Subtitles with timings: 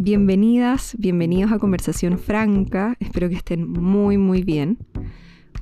[0.00, 2.96] Bienvenidas, bienvenidos a Conversación Franca.
[3.00, 4.78] Espero que estén muy, muy bien.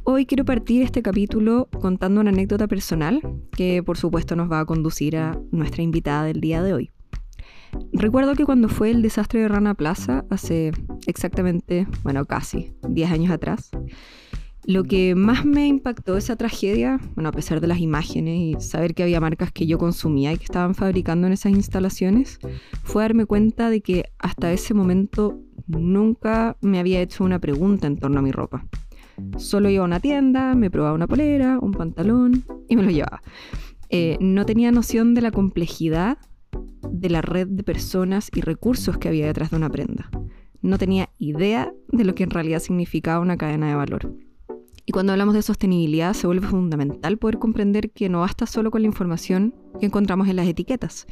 [0.04, 3.22] Hoy quiero partir este capítulo contando una anécdota personal
[3.52, 6.90] que por supuesto nos va a conducir a nuestra invitada del día de hoy.
[7.94, 10.70] Recuerdo que cuando fue el desastre de Rana Plaza, hace
[11.06, 13.70] exactamente, bueno, casi 10 años atrás,
[14.66, 18.94] lo que más me impactó esa tragedia, bueno, a pesar de las imágenes y saber
[18.94, 22.38] que había marcas que yo consumía y que estaban fabricando en esas instalaciones,
[22.82, 27.96] fue darme cuenta de que hasta ese momento nunca me había hecho una pregunta en
[27.96, 28.66] torno a mi ropa.
[29.38, 33.22] Solo iba a una tienda, me probaba una polera, un pantalón y me lo llevaba.
[33.88, 36.18] Eh, no tenía noción de la complejidad
[36.90, 40.10] de la red de personas y recursos que había detrás de una prenda.
[40.60, 44.25] No tenía idea de lo que en realidad significaba una cadena de valor.
[44.88, 48.82] Y cuando hablamos de sostenibilidad se vuelve fundamental poder comprender que no basta solo con
[48.82, 51.08] la información que encontramos en las etiquetas,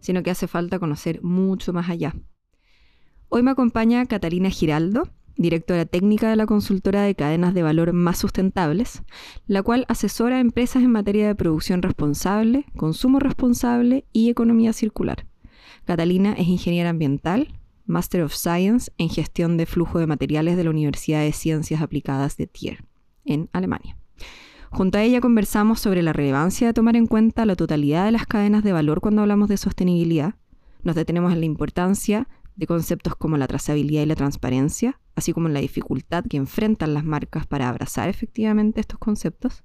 [0.00, 2.14] sino que hace falta conocer mucho más allá.
[3.28, 8.16] Hoy me acompaña Catalina Giraldo, directora técnica de la consultora de cadenas de valor más
[8.16, 9.02] sustentables,
[9.46, 15.26] la cual asesora a empresas en materia de producción responsable, consumo responsable y economía circular.
[15.84, 20.70] Catalina es ingeniera ambiental, Master of Science en gestión de flujo de materiales de la
[20.70, 22.87] Universidad de Ciencias Aplicadas de Thiers
[23.28, 23.96] en Alemania.
[24.70, 28.26] Junto a ella conversamos sobre la relevancia de tomar en cuenta la totalidad de las
[28.26, 30.34] cadenas de valor cuando hablamos de sostenibilidad.
[30.82, 35.46] Nos detenemos en la importancia de conceptos como la trazabilidad y la transparencia, así como
[35.46, 39.64] en la dificultad que enfrentan las marcas para abrazar efectivamente estos conceptos.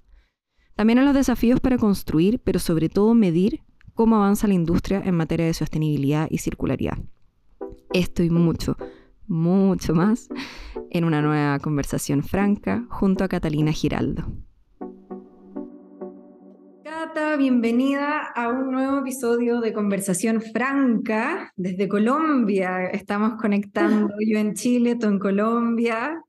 [0.76, 3.62] También en los desafíos para construir, pero sobre todo medir
[3.94, 6.98] cómo avanza la industria en materia de sostenibilidad y circularidad.
[7.94, 8.78] Esto y mucho,
[9.28, 10.30] mucho más
[10.90, 14.26] en una nueva conversación franca junto a Catalina Giraldo.
[16.84, 22.88] Cata, bienvenida a un nuevo episodio de Conversación Franca desde Colombia.
[22.88, 26.24] Estamos conectando yo en Chile, tú en Colombia.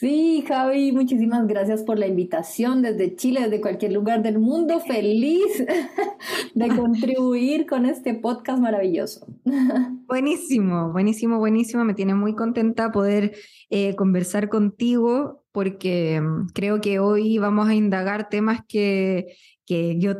[0.00, 4.80] Sí, Javi, muchísimas gracias por la invitación desde Chile, desde cualquier lugar del mundo.
[4.80, 5.44] Feliz
[6.54, 9.26] de contribuir con este podcast maravilloso.
[10.06, 11.84] Buenísimo, buenísimo, buenísimo.
[11.84, 13.36] Me tiene muy contenta poder
[13.68, 19.36] eh, conversar contigo porque mm, creo que hoy vamos a indagar temas que,
[19.66, 20.14] que yo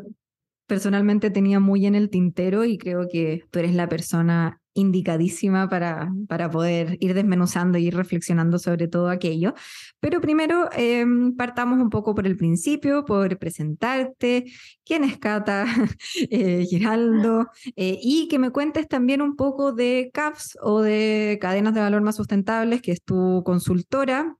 [0.66, 6.12] personalmente tenía muy en el tintero y creo que tú eres la persona indicadísima para,
[6.28, 9.54] para poder ir desmenuzando y ir reflexionando sobre todo aquello.
[10.00, 14.46] Pero primero em, partamos un poco por el principio, por presentarte,
[14.84, 15.66] quién es Cata
[16.30, 21.74] eh, Giraldo, eh, y que me cuentes también un poco de CAPS o de Cadenas
[21.74, 24.36] de Valor Más Sustentables, que es tu consultora,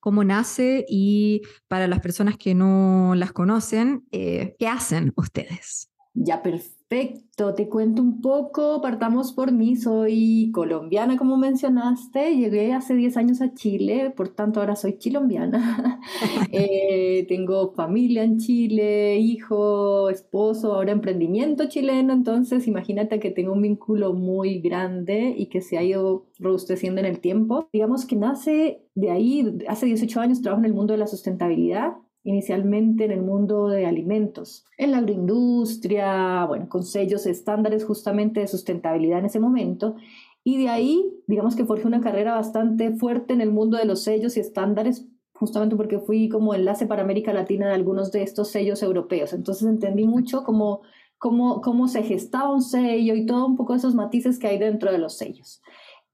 [0.00, 5.90] cómo nace y para las personas que no las conocen, eh, ¿qué hacen ustedes?
[6.18, 7.54] Ya, perfecto.
[7.54, 8.80] Te cuento un poco.
[8.80, 9.76] Partamos por mí.
[9.76, 12.34] Soy colombiana, como mencionaste.
[12.36, 16.00] Llegué hace 10 años a Chile, por tanto ahora soy chilombiana.
[16.52, 22.14] Eh, tengo familia en Chile, hijo, esposo, ahora emprendimiento chileno.
[22.14, 27.06] Entonces, imagínate que tengo un vínculo muy grande y que se ha ido robusteciendo en
[27.06, 27.68] el tiempo.
[27.72, 29.58] Digamos que nace de ahí.
[29.68, 33.86] Hace 18 años trabajo en el mundo de la sustentabilidad inicialmente en el mundo de
[33.86, 39.94] alimentos, en la agroindustria, bueno, con sellos estándares justamente de sustentabilidad en ese momento.
[40.42, 44.02] Y de ahí, digamos que forjé una carrera bastante fuerte en el mundo de los
[44.02, 48.48] sellos y estándares, justamente porque fui como enlace para América Latina de algunos de estos
[48.48, 49.32] sellos europeos.
[49.32, 50.82] Entonces entendí mucho cómo,
[51.18, 54.90] cómo, cómo se gestaba un sello y todo un poco esos matices que hay dentro
[54.90, 55.62] de los sellos.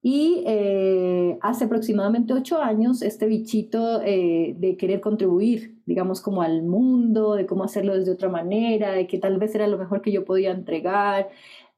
[0.05, 6.65] Y eh, hace aproximadamente ocho años, este bichito eh, de querer contribuir, digamos, como al
[6.65, 10.11] mundo, de cómo hacerlo desde otra manera, de que tal vez era lo mejor que
[10.11, 11.29] yo podía entregar.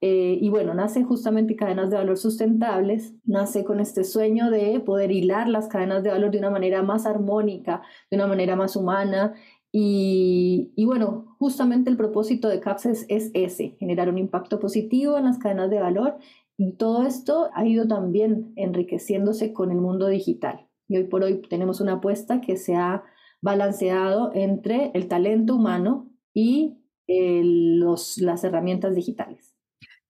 [0.01, 5.11] Eh, y bueno, nace justamente cadenas de valor sustentables, nace con este sueño de poder
[5.11, 9.35] hilar las cadenas de valor de una manera más armónica, de una manera más humana.
[9.71, 15.19] Y, y bueno, justamente el propósito de CAPS es, es ese, generar un impacto positivo
[15.19, 16.17] en las cadenas de valor
[16.57, 20.69] y todo esto ha ido también enriqueciéndose con el mundo digital.
[20.89, 23.05] Y hoy por hoy tenemos una apuesta que se ha
[23.41, 29.55] balanceado entre el talento humano y los, las herramientas digitales.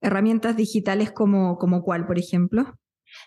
[0.01, 2.75] ¿Herramientas digitales como, como cuál, por ejemplo?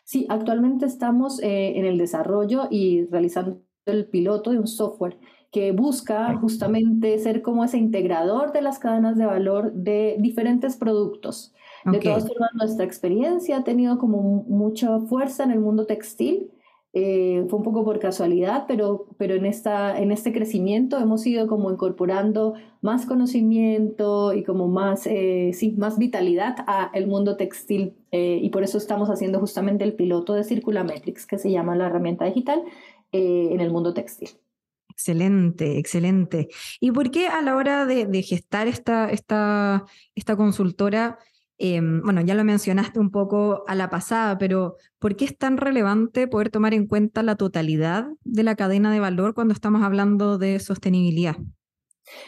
[0.05, 5.17] Sí, actualmente estamos eh, en el desarrollo y realizando el piloto de un software
[5.51, 11.53] que busca justamente ser como ese integrador de las cadenas de valor de diferentes productos.
[11.91, 16.51] De todas formas, nuestra experiencia ha tenido como mucha fuerza en el mundo textil.
[16.93, 21.45] eh, fue un poco por casualidad, pero, pero en, esta, en este crecimiento hemos ido
[21.47, 27.93] como incorporando más conocimiento y como más, eh, sí, más vitalidad a el mundo textil
[28.11, 31.85] eh, y por eso estamos haciendo justamente el piloto de Circulametrics que se llama la
[31.87, 32.63] herramienta digital
[33.11, 34.29] en el mundo textil.
[34.89, 36.47] Excelente, excelente.
[36.79, 39.85] ¿Y por qué a la hora de, de gestar esta, esta,
[40.15, 41.19] esta consultora
[41.59, 45.57] Em, bueno, ya lo mencionaste un poco a la pasada, pero ¿por qué es tan
[45.57, 50.37] relevante poder tomar en cuenta la totalidad de la cadena de valor cuando estamos hablando
[50.37, 51.37] de sostenibilidad?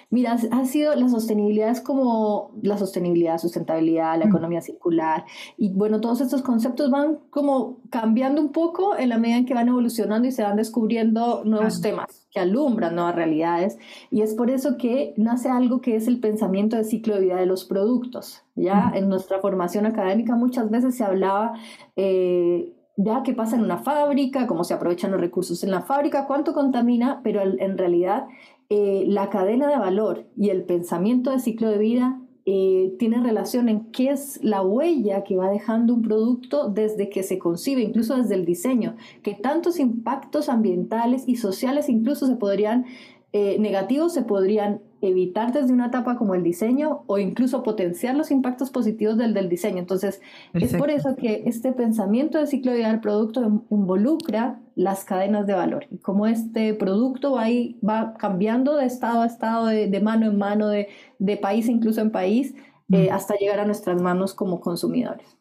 [0.09, 4.29] Mira, ha sido la sostenibilidad es como la sostenibilidad, sustentabilidad, la mm.
[4.29, 5.25] economía circular
[5.57, 9.53] y bueno, todos estos conceptos van como cambiando un poco en la medida en que
[9.53, 13.77] van evolucionando y se van descubriendo nuevos temas que alumbran nuevas realidades
[14.11, 17.35] y es por eso que nace algo que es el pensamiento de ciclo de vida
[17.35, 18.43] de los productos.
[18.55, 21.53] Ya en nuestra formación académica muchas veces se hablaba
[21.95, 26.27] eh, ya qué pasa en una fábrica, cómo se aprovechan los recursos en la fábrica,
[26.27, 28.27] cuánto contamina, pero en realidad
[28.69, 33.69] eh, la cadena de valor y el pensamiento de ciclo de vida eh, tiene relación
[33.69, 38.17] en qué es la huella que va dejando un producto desde que se concibe, incluso
[38.17, 42.85] desde el diseño, que tantos impactos ambientales y sociales incluso se podrían,
[43.31, 48.31] eh, negativos se podrían evitar desde una etapa como el diseño o incluso potenciar los
[48.31, 49.79] impactos positivos del, del diseño.
[49.79, 50.21] Entonces,
[50.53, 55.47] es por eso que este pensamiento de ciclo de vida del producto involucra las cadenas
[55.47, 60.01] de valor y cómo este producto va, ahí, va cambiando de estado a estado, de,
[60.01, 60.87] mano en mano, de,
[61.19, 62.55] de país incluso en país,
[62.91, 65.38] eh, hasta llegar a nuestras manos como consumidores.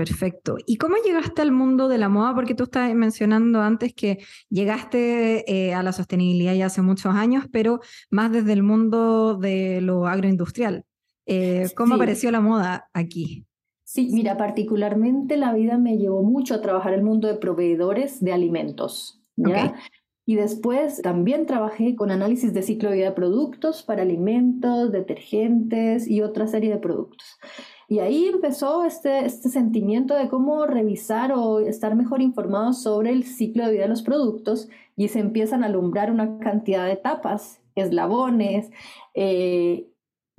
[0.00, 0.56] Perfecto.
[0.64, 2.34] ¿Y cómo llegaste al mundo de la moda?
[2.34, 7.44] Porque tú estabas mencionando antes que llegaste eh, a la sostenibilidad ya hace muchos años,
[7.52, 10.86] pero más desde el mundo de lo agroindustrial.
[11.26, 13.44] Eh, ¿Cómo apareció la moda aquí?
[13.84, 18.32] Sí, mira, particularmente la vida me llevó mucho a trabajar el mundo de proveedores de
[18.32, 19.20] alimentos.
[20.24, 26.08] Y después también trabajé con análisis de ciclo de vida de productos para alimentos, detergentes
[26.08, 27.36] y otra serie de productos.
[27.90, 33.24] Y ahí empezó este, este sentimiento de cómo revisar o estar mejor informados sobre el
[33.24, 37.60] ciclo de vida de los productos y se empiezan a alumbrar una cantidad de etapas,
[37.74, 38.70] eslabones,
[39.14, 39.88] eh,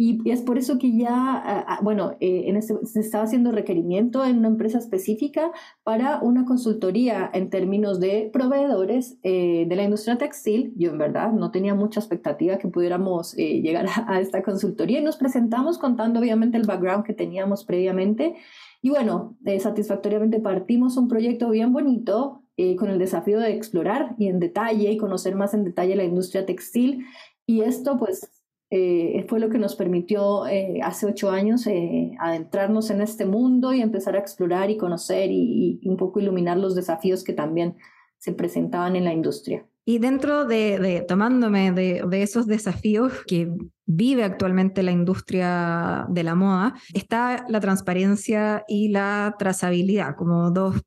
[0.04, 3.52] y es por eso que ya, ah, ah, bueno, eh, en este, se estaba haciendo
[3.52, 5.52] requerimiento en una empresa específica
[5.84, 10.74] para una consultoría en términos de proveedores eh, de la industria textil.
[10.76, 15.04] Yo en verdad no tenía mucha expectativa que pudiéramos eh, llegar a, esta consultoría y
[15.04, 18.38] nos presentamos contando obviamente el background que teníamos previamente.
[18.82, 22.42] Y bueno, satisfactoriamente partimos un proyecto bien bonito
[22.80, 26.48] con el desafío de explorar y en detalle y conocer más en detalle la industria
[26.48, 27.06] textil.
[27.46, 28.41] Y esto pues
[28.74, 33.74] eh, fue lo que nos permitió eh, hace ocho años eh, adentrarnos en este mundo
[33.74, 37.76] y empezar a explorar y conocer y, un poco iluminar los desafíos que también
[38.18, 39.68] se presentaban en la industria.
[39.84, 43.52] Y dentro de, tomándome de, de, esos desafíos que
[43.86, 50.82] vive actualmente la industria de la moda, está la transparencia y la trazabilidad como dos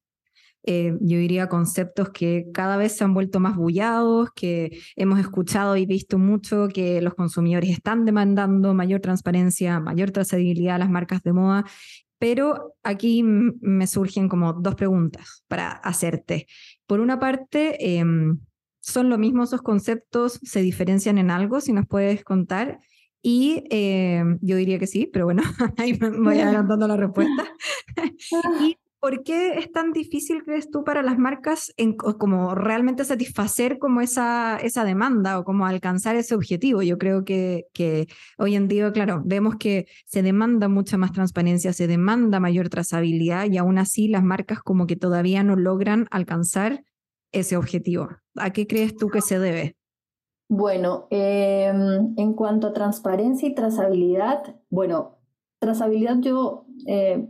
[0.67, 5.77] eh, yo diría, conceptos que cada vez se han vuelto más bullados, que hemos escuchado
[5.77, 11.23] y visto mucho que los consumidores están demandando mayor transparencia, mayor trazabilidad a las marcas
[11.23, 11.65] de moda.
[12.19, 16.47] Pero aquí me surgen como dos preguntas para hacerte.
[16.87, 18.39] Por una parte, em,
[18.81, 20.41] ¿son lo mismo esos conceptos?
[20.43, 21.61] ¿Se diferencian en algo?
[21.61, 22.81] Si nos puedes contar.
[23.21, 25.43] Y em, yo diría que sí, pero bueno,
[25.79, 27.45] ahí me voy adelantando la respuesta.
[28.63, 31.75] y ¿por qué es tan difícil, crees tú, para las marcas
[32.19, 36.81] como realmente satisfacer como esa, esa demanda o como alcanzar ese objetivo?
[36.81, 38.07] Yo creo que, que
[38.39, 43.45] hoy en día, claro, vemos que se demanda mucha más transparencia, se demanda mayor trazabilidad
[43.45, 46.83] y aún así las marcas como que todavía no logran alcanzar
[47.31, 48.09] ese objetivo.
[48.37, 49.77] ¿A qué crees tú que se debe?
[50.49, 55.19] Bueno, em, en cuanto a transparencia y trazabilidad, bueno,
[55.59, 56.65] trazabilidad yo...
[56.87, 57.29] Eh,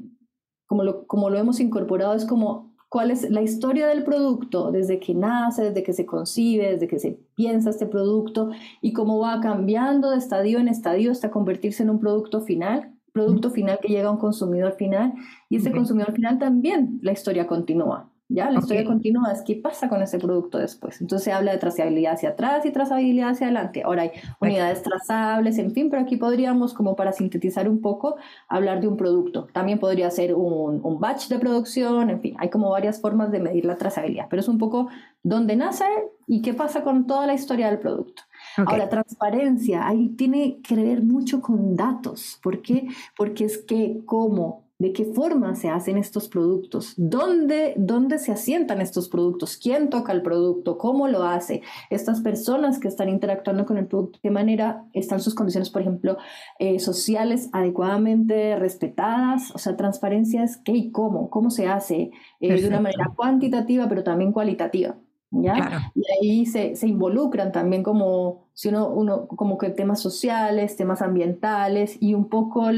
[0.75, 4.99] como lo, como lo hemos incorporado, es como cuál es la historia del producto desde
[4.99, 8.50] que nace, desde que se concibe, desde que se piensa este producto
[8.81, 13.50] y cómo va cambiando de estadio en estadio hasta convertirse en un producto final, producto
[13.50, 15.14] final que llega a un consumidor final
[15.49, 18.11] y ese consumidor final también la historia continúa.
[18.35, 18.50] ¿Ya?
[18.50, 21.00] La historia continua es qué pasa con ese producto después.
[21.00, 23.83] Entonces se habla de trazabilidad hacia atrás y trazabilidad hacia adelante.
[23.85, 24.11] Ahora hay
[24.41, 28.17] unidades trazables, en fin, pero aquí podríamos, como para sintetizar un poco,
[28.49, 29.47] hablar de un producto.
[29.53, 33.41] También podría ser un, un batch de producción, en fin, hay como varias formas de
[33.41, 34.88] medir la trazabilidad, pero es un poco
[35.23, 35.85] dónde nace
[36.26, 38.23] y qué pasa con toda la historia del producto.
[38.57, 42.38] Ahora, transparencia, ahí tiene que ver mucho con datos.
[42.43, 42.88] ¿Por qué?
[43.17, 48.81] Porque es que como de qué forma se hacen estos productos, dónde, dónde se asientan
[48.81, 53.78] estos productos, quién toca el producto, cómo lo hace, estas personas que están interactuando con
[53.78, 56.16] el producto, de qué manera están sus condiciones, por ejemplo,
[56.59, 62.61] eh, sociales adecuadamente respetadas, o sea, transparencia es qué y cómo, cómo se hace eh,
[62.61, 64.97] de una manera cuantitativa, pero también cualitativa.
[65.31, 65.93] ¿ya?
[65.95, 71.97] Y ahí se, se, involucran también como, si uno, como que temas sociales, temas ambientales
[72.01, 72.71] y un poco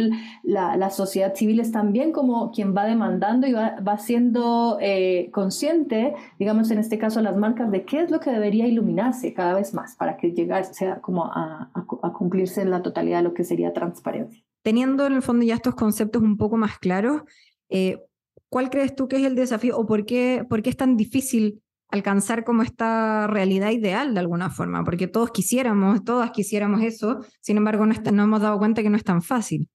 [0.43, 5.29] la, la, sociedad civil es también como quien va demandando y va, va siendo eh,
[5.33, 9.53] consciente, digamos en este caso las marcas, de qué es lo que debería iluminarse cada
[9.53, 13.75] vez más para que llegase como a, a, cumplirse en la totalidad lo que sería
[13.75, 14.43] transparencia.
[14.63, 17.23] Teniendo en el fondo ya estos conceptos un poco más claros,
[17.69, 18.03] eh,
[18.49, 21.63] ¿cuál crees tú que es el desafío o por qué, por qué es tan difícil
[21.89, 27.57] alcanzar como esta realidad ideal de alguna forma, porque todos quisiéramos, todas quisiéramos eso, sin
[27.57, 29.69] embargo no, no hemos dado cuenta que no es tan fácil.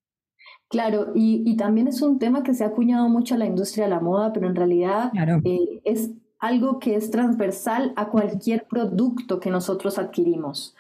[0.70, 3.86] Claro, y, y, también es un tema que se ha acuñado mucho a la industria
[3.86, 5.12] de la moda, pero en realidad
[5.44, 10.76] eh, es algo que es transversal a cualquier producto que nosotros adquirimos.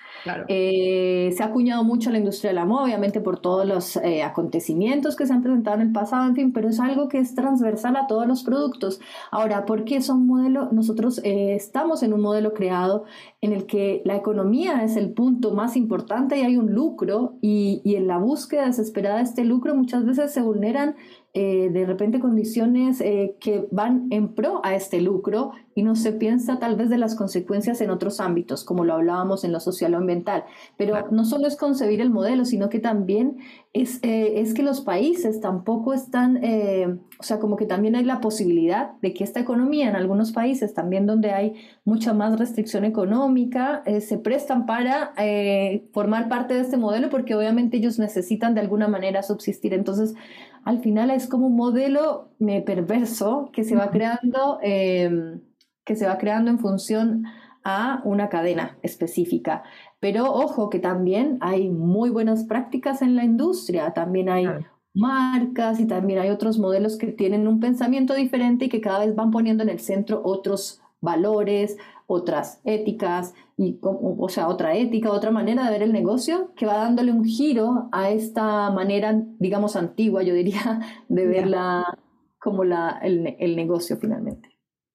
[0.48, 4.24] Eh, se ha acuñado mucho la industria de la moda, obviamente por todos los eh,
[4.24, 7.96] acontecimientos que se han presentado en el pasado, fin, pero es algo que es transversal
[7.96, 9.00] a todos los productos.
[9.32, 10.72] Ahora, ¿por qué son modelos?
[10.72, 13.06] Nosotros eh, estamos en un modelo creado
[13.42, 17.82] en el que la economía es el punto más importante y hay un lucro y,
[17.84, 20.96] en la búsqueda desesperada de este lucro muchas veces se vulneran
[21.34, 26.76] de repente condiciones que van en pro a este lucro y no se piensa tal
[26.76, 30.44] vez de las consecuencias en otros ámbitos, como lo hablábamos en lo social o ambiental.
[30.78, 33.38] Pero no solo es concebir el modelo, sino que también
[33.74, 36.42] es, eh, es que los países tampoco están,
[37.20, 40.74] o sea, como que también hay la posibilidad de que esta economía en algunos países,
[40.74, 41.54] también donde hay
[41.86, 45.14] mucha más restricción económica, se prestan para
[45.94, 49.74] formar parte de este modelo porque obviamente ellos necesitan de alguna manera subsistir.
[49.74, 50.16] Entonces,
[50.64, 55.42] al final es como un modelo eh, perverso que se va creando, em,
[55.86, 57.26] que se va creando en función
[57.64, 59.64] a una cadena específica.
[60.00, 64.48] Pero ojo que también hay muy buenas prácticas en la industria, también hay
[64.94, 69.16] marcas y también hay otros modelos que tienen un pensamiento diferente y que cada vez
[69.16, 75.32] van poniendo en el centro otros valores, otras éticas, y, o, sea, otra ética, otra
[75.32, 80.24] manera de ver el negocio que va dándole un giro a esta manera, digamos, antigua,
[80.24, 81.98] yo diría, de verla
[82.40, 84.51] como la, el, el negocio finalmente.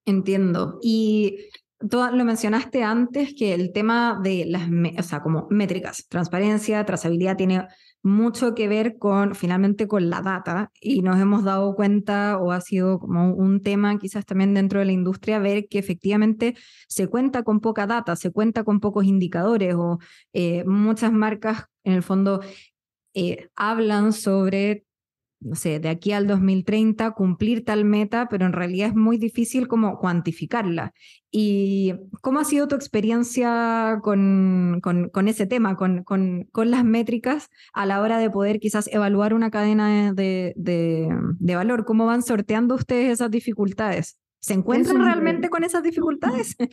[0.07, 0.79] Entiendo.
[0.83, 4.67] Y Tú lo mencionaste antes que el tema de las,
[4.99, 7.67] o sea, como métricas, transparencia, trazabilidad tiene
[8.03, 12.63] mucho que ver con finalmente con la data y nos hemos dado cuenta o ha
[12.63, 16.57] sido como un tema quizás también dentro de la industria ver que efectivamente
[16.89, 19.99] se cuenta con poca data, se cuenta con pocos indicadores o
[20.33, 22.41] eh, muchas marcas en el fondo
[23.13, 24.86] eh, hablan sobre
[25.47, 29.69] no sé, de aquí al 2030 cumplir tal meta, pero en realidad es muy difícil
[29.69, 30.93] como cuantificarla.
[31.31, 37.87] ¿Y cómo ha sido tu experiencia con, con, ese tema, con, con, las métricas a
[37.87, 41.85] la hora de poder quizás evaluar una cadena de, de, de valor?
[41.85, 44.19] ¿Cómo van sorteando ustedes esas dificultades?
[44.41, 46.57] ¿Se encuentran realmente con esas dificultades?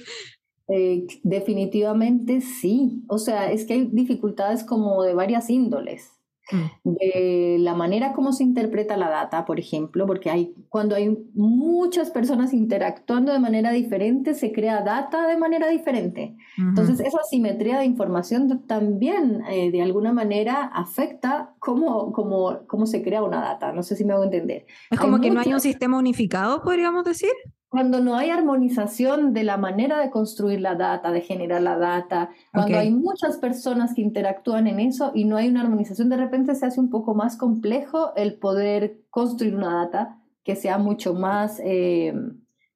[0.69, 3.03] Eh, definitivamente sí.
[3.09, 6.22] O sea, es que hay dificultades como de varias índoles.
[6.53, 6.89] Mm.
[6.93, 12.11] de la manera como se interpreta la data, por ejemplo, porque hay, cuando hay muchas
[12.11, 16.35] personas interactuando de manera diferente, se crea data de manera diferente.
[16.57, 23.01] Entonces, esa simetría de información también eh, de alguna manera afecta cómo, cómo, cómo se
[23.01, 23.71] crea una data.
[23.71, 24.65] No sé si me hago entender.
[24.91, 27.31] Es como que no hay un sistema unificado, podríamos decir
[27.73, 32.29] cuando no hay armonización de la manera de construir la data, de generar la data,
[32.51, 36.53] cuando hay muchas personas que interactúan en eso y no hay una armonización, de repente
[36.53, 41.59] se hace un poco más complejo el poder construir una data que sea mucho más,
[41.65, 42.13] eh,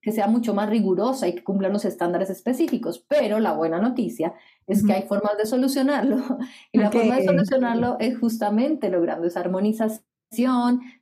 [0.02, 3.06] que sea mucho más rigurosa y que cumpla los estándares específicos.
[3.08, 4.34] Pero la buena noticia
[4.66, 6.18] es que hay formas de solucionarlo
[6.72, 10.07] y la forma de solucionarlo es justamente logrando esa armonización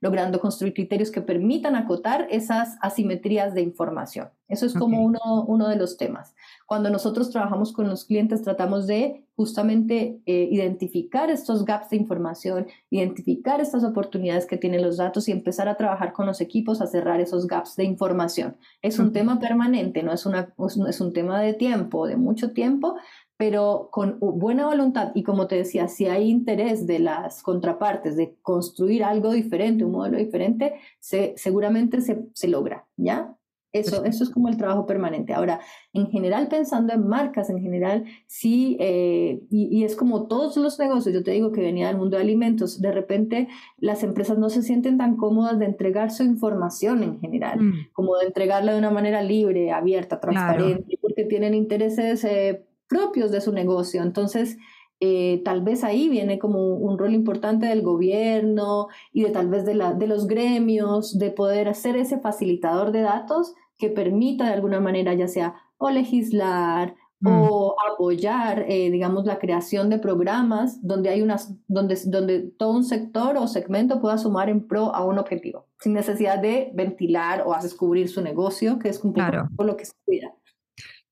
[0.01, 4.29] logrando construir criterios que permitan acotar esas asimetrías de información.
[4.48, 6.36] Eso es como uno, uno de los temas.
[6.67, 12.67] Cuando nosotros trabajamos con los clientes, tratamos de justamente eh, identificar estos gaps de información,
[12.91, 16.88] identificar estas oportunidades que tienen los datos y empezar a trabajar con los equipos a
[16.88, 18.55] cerrar esos gaps de información.
[18.84, 20.53] Es un tema permanente, no es, una,
[20.88, 22.96] es un tema de tiempo, de mucho tiempo,
[23.37, 28.35] pero con buena voluntad y como te decía, si hay interés de las contrapartes de
[28.41, 33.35] construir algo diferente, un modelo diferente, se, seguramente se, se logra, ¿ya?
[33.79, 35.33] Eso, eso es como el trabajo permanente.
[35.33, 35.59] Ahora,
[35.91, 41.13] en general, pensando en marcas, en general, sí, eh, y, es como todos los negocios,
[41.13, 44.61] yo te digo que venía del mundo de alimentos, de repente las empresas no se
[44.61, 47.73] sienten tan cómodas de entregar su información en general, mm.
[47.91, 53.41] como de entregarla de una manera libre, abierta, transparente, porque tienen intereses eh, propios de
[53.41, 54.01] su negocio.
[54.01, 54.57] Entonces,
[55.01, 59.65] eh, tal vez ahí viene como un rol importante del gobierno y de tal vez
[59.65, 64.53] de, la, de los gremios, de poder ser ese facilitador de datos que permita de
[64.53, 67.27] alguna manera ya sea o legislar mm.
[67.27, 72.85] o apoyar, eh, digamos, la creación de programas donde hay unas, donde, donde todo un
[72.85, 77.53] sector o segmento pueda sumar en pro a un objetivo, sin necesidad de ventilar o
[77.61, 80.33] descubrir su negocio, que es un poco lo que se cuida.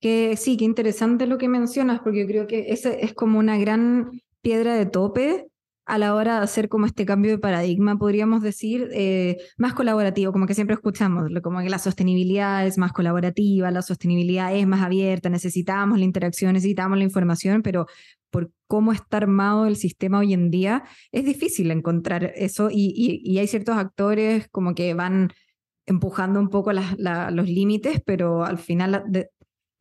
[0.03, 3.57] Que sí, qué interesante lo que mencionas, porque yo creo que ese es como una
[3.57, 5.48] gran piedra de tope
[5.86, 10.33] a la hora de hacer como este cambio de paradigma, podríamos decir, eh, más colaborativo,
[10.33, 14.81] como que siempre escuchamos, como que la sostenibilidad es más colaborativa, la sostenibilidad es más
[14.81, 17.86] abierta, necesitamos la interacción, necesitamos la información, pero
[18.29, 20.83] por cómo está armado el sistema hoy en día,
[21.13, 25.31] es difícil encontrar eso y, hay ciertos actores como que van
[25.86, 29.29] empujando un poco los límites, pero al final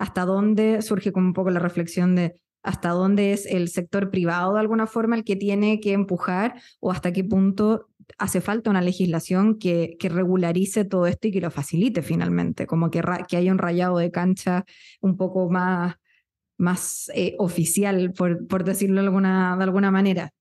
[0.03, 4.55] hasta dónde surge como un poco la reflexión de hasta dónde es el sector privado
[4.55, 8.81] de alguna forma el que tiene que empujar o hasta qué punto hace falta una
[8.81, 13.53] legislación que, que regularice todo esto y que lo facilite finalmente, como que, que haya
[13.53, 14.65] un rayado de cancha
[15.01, 15.95] un poco más,
[16.59, 20.33] más eh, oficial, por, por decirlo de alguna, de alguna manera.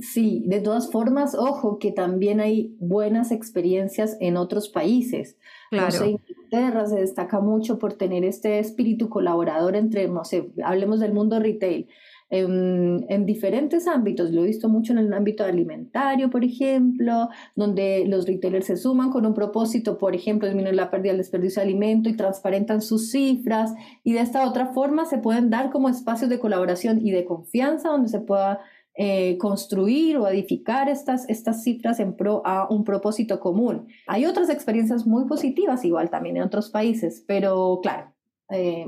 [0.00, 5.38] Sí, de todas formas, ojo que también hay buenas experiencias en otros países.
[5.70, 6.06] Claro.
[6.06, 11.40] Inglaterra se destaca mucho por tener este espíritu colaborador entre, no sé, hablemos del mundo
[11.40, 11.88] retail.
[12.34, 14.30] En, en, diferentes ámbitos.
[14.30, 19.10] Lo he visto mucho en el ámbito alimentario, por ejemplo, donde los retailers se suman
[19.10, 23.10] con un propósito, por ejemplo, disminuir la pérdida del desperdicio de alimento y transparentan sus
[23.10, 23.74] cifras.
[24.02, 27.90] Y de esta otra forma se pueden dar como espacios de colaboración y de confianza
[27.90, 28.60] donde se pueda
[28.94, 33.88] eh, construir o edificar estas, estas cifras en pro a un propósito común.
[34.06, 38.12] Hay otras experiencias muy positivas igual también en otros países, pero claro,
[38.50, 38.86] eh,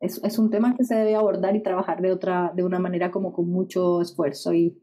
[0.00, 3.10] es, es, un tema que se debe abordar y trabajar de, otra, de una manera
[3.10, 4.78] como con mucho esfuerzo y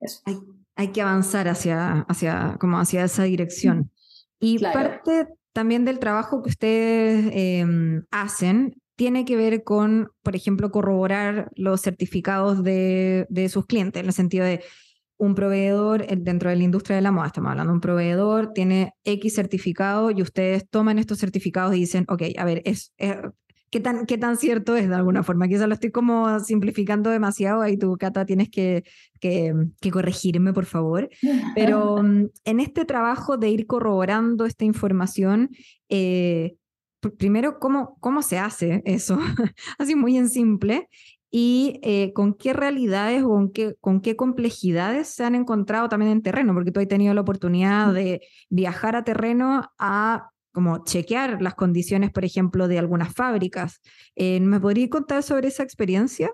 [0.00, 0.20] eso.
[0.26, 0.38] Hay,
[0.74, 3.92] hay que avanzar hacia, hacia, como hacia esa dirección.
[4.40, 7.66] Y parte también del trabajo que ustedes eh,
[8.10, 14.12] hacen tiene que ver con, por ejemplo, corroborar los certificados de, sus clientes, en el
[14.12, 14.62] sentido de
[15.16, 19.34] un proveedor dentro de la industria de la moda, estamos hablando, un proveedor tiene X
[19.34, 22.92] certificado y ustedes toman estos certificados y dicen, ok, a ver, es,
[23.70, 25.48] ¿qué, tan, ¿qué tan cierto es de alguna forma?
[25.48, 28.84] Quizás lo estoy como simplificando demasiado, ahí tú, Cata, tienes que,
[29.18, 29.54] que,
[29.90, 31.08] corregirme, por favor.
[31.54, 35.48] Pero mm, en este trabajo de ir corroborando esta información,
[35.88, 36.58] eh,
[37.18, 39.18] primero, ¿cómo, cómo se hace eso?
[39.78, 40.88] Así muy en simple.
[41.32, 46.10] Y eh, con qué realidades o con qué, con qué complejidades se han encontrado también
[46.10, 51.40] en terreno, porque tú has tenido la oportunidad de viajar a terreno a como chequear
[51.40, 53.80] las condiciones, por ejemplo, de algunas fábricas.
[54.16, 56.30] Eh, ¿Me podrías contar sobre esa experiencia?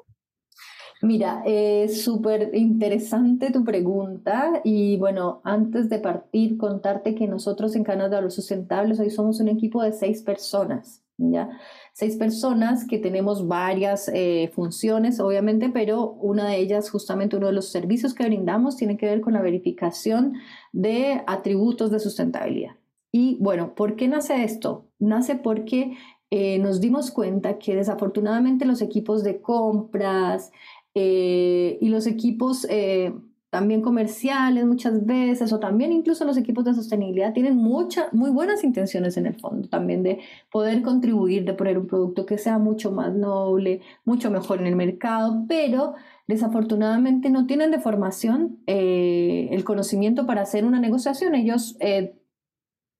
[1.02, 7.84] Mira, es súper interesante tu pregunta y bueno, antes de partir, contarte que nosotros en
[7.84, 11.50] Canadá Los Sustentables hoy somos un equipo de seis personas, ¿ya?
[11.92, 17.52] Seis personas que tenemos varias eh, funciones, obviamente, pero una de ellas, justamente uno de
[17.52, 20.34] los servicios que brindamos, tiene que ver con la verificación
[20.72, 22.76] de atributos de sustentabilidad.
[23.12, 24.88] Y bueno, ¿por qué nace esto?
[24.98, 25.96] Nace porque
[26.30, 30.50] eh, nos dimos cuenta que desafortunadamente los equipos de compras,
[30.98, 33.12] eh, y los equipos eh,
[33.50, 38.64] también comerciales muchas veces, o también incluso los equipos de sostenibilidad, tienen muchas, muy buenas
[38.64, 42.92] intenciones en el fondo, también de poder contribuir, de poner un producto que sea mucho
[42.92, 45.92] más noble, mucho mejor en el mercado, pero
[46.28, 51.34] desafortunadamente no tienen de formación eh, el conocimiento para hacer una negociación.
[51.34, 51.76] Ellos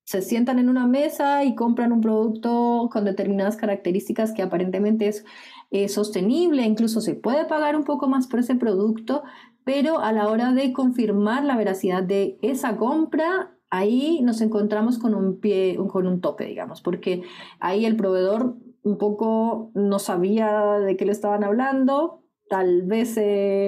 [0.04, 5.24] se sientan en una mesa y compran un producto con determinadas características que aparentemente es
[5.88, 9.22] sostenible, incluso se puede pagar un poco más por ese producto,
[9.64, 15.14] pero a la hora de confirmar la veracidad de esa compra, ahí nos encontramos con
[15.14, 17.22] un pie, con un tope, digamos, porque
[17.58, 23.18] ahí el proveedor un poco no sabía de qué le estaban hablando, tal vez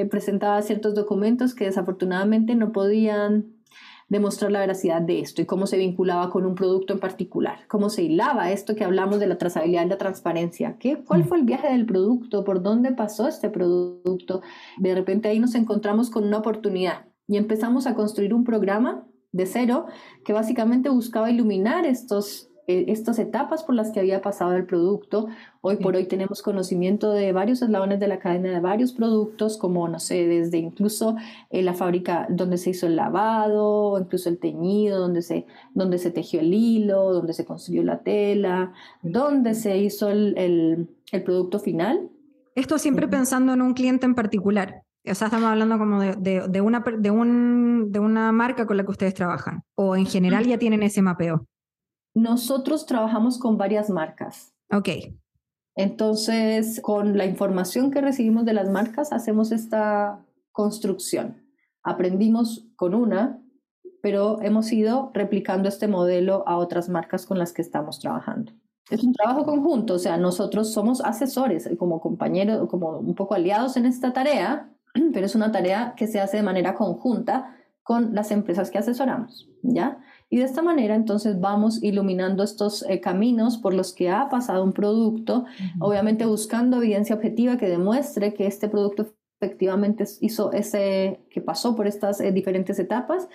[0.09, 3.58] presentaba ciertos documentos que desafortunadamente no podían
[4.09, 7.91] demostrar la veracidad de esto y cómo se vinculaba con un producto en particular, cómo
[7.91, 11.45] se hilaba esto que hablamos de la trazabilidad y la transparencia, ¿Qué, cuál fue el
[11.45, 14.41] viaje del producto, por dónde pasó este producto.
[14.79, 19.47] De repente ahí nos encontramos con una oportunidad y empezamos a construir un programa de
[19.47, 19.87] cero
[20.25, 25.29] que básicamente buscaba iluminar estos estas etapas por las que había pasado el producto.
[25.63, 29.89] Hoy por hoy tenemos conocimiento de varios eslabones de la cadena de varios productos, como,
[29.89, 31.17] no sé, desde incluso
[31.51, 36.11] eh, la fábrica donde se hizo el lavado, incluso el teñido, donde se, donde se
[36.11, 41.59] tejió el hilo, donde se construyó la tela, donde se hizo el, el, el producto
[41.59, 42.11] final.
[42.55, 44.83] Esto siempre pensando en un cliente en particular.
[45.11, 48.77] O sea, estamos hablando como de, de, de, una, de, un, de una marca con
[48.77, 49.63] la que ustedes trabajan.
[49.75, 51.47] O en general ya tienen ese mapeo.
[52.19, 54.53] Nosotros trabajamos con varias marcas.
[54.73, 54.89] Ok.
[55.77, 61.45] Entonces, con la información que recibimos de las marcas, hacemos esta construcción.
[61.85, 63.41] Aprendimos con una,
[64.03, 68.53] pero hemos ido replicando este modelo a otras marcas con las que estamos trabajando.
[68.91, 73.77] Es un trabajo conjunto, o sea, nosotros somos asesores, como compañeros, como un poco aliados
[73.77, 74.73] en esta tarea,
[75.13, 77.55] pero es una tarea que se hace de manera conjunta
[77.85, 80.01] con las empresas que asesoramos, ¿ya?
[80.31, 84.63] Y de esta manera entonces vamos iluminando estos eh, caminos por los que ha pasado
[84.63, 85.47] un producto,
[85.81, 91.87] obviamente buscando evidencia objetiva que demuestre que este producto efectivamente hizo ese, que pasó por
[91.87, 93.29] estas eh, diferentes etapas.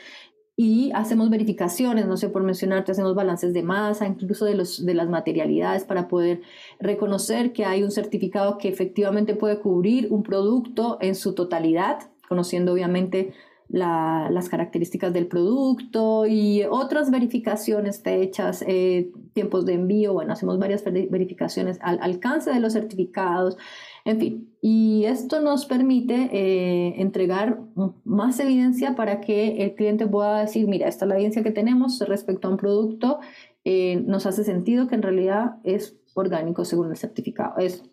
[0.56, 4.93] Y hacemos verificaciones, no sé por mencionarte, hacemos balances de masa, incluso de, los, de
[4.93, 6.41] las materialidades para poder
[6.79, 12.71] reconocer que hay un certificado que efectivamente puede cubrir un producto en su totalidad, conociendo
[12.71, 13.34] obviamente
[13.73, 20.83] las características del producto y otras verificaciones hechas, eh, tiempos de envío, bueno, hacemos varias
[20.83, 23.57] verificaciones al alcance de los certificados,
[24.05, 24.55] en fin.
[24.62, 27.62] Y esto nos permite eh, entregar
[28.03, 31.99] más evidencia para que el cliente pueda decir, mira, esta es la evidencia que tenemos
[32.07, 33.21] respecto a un producto,
[33.65, 37.83] eh, nos hace sentido que en realidad es orgánico según el certificado, es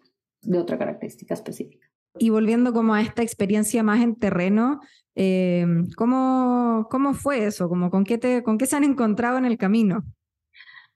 [0.43, 1.90] de otra característica específica.
[2.19, 4.81] Y volviendo como a esta experiencia más en terreno,
[5.15, 7.69] eh, ¿cómo, ¿cómo, fue eso?
[7.69, 10.05] Como, ¿con, qué te, ¿Con qué se han encontrado en el camino?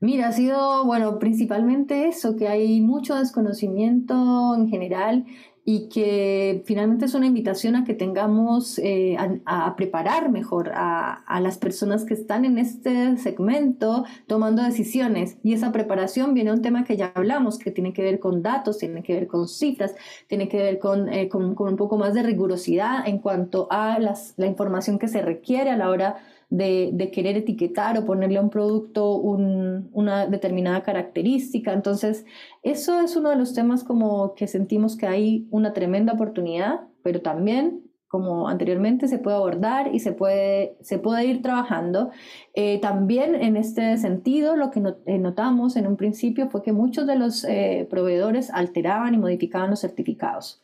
[0.01, 5.25] Mira, ha sido, bueno, principalmente eso, que hay mucho desconocimiento en general
[5.67, 11.57] y que finalmente es una invitación a que tengamos, eh, a, preparar mejor a, las
[11.59, 15.39] personas que están en este segmento tomando decisiones.
[15.43, 18.43] Y esa preparación viene a un tema que ya hablamos, que tiene que ver con
[18.43, 19.95] datos, tiene que ver con cifras,
[20.29, 23.99] tiene que ver con, eh, con, con un poco más de rigurosidad en cuanto a
[23.99, 26.17] las, la información que se requiere a la hora
[26.57, 31.73] de, querer etiquetar o ponerle a un producto una determinada característica.
[31.73, 32.25] Entonces,
[32.63, 37.21] eso es uno de los temas como que sentimos que hay una tremenda oportunidad, pero
[37.21, 42.11] también como anteriormente se puede abordar y se puede, se puede ir trabajando.
[42.55, 47.09] Eh, también en este sentido, lo que eh, notamos en un principio fue que muchos
[47.09, 50.63] de los eh, proveedores alteraban y modificaban los certificados.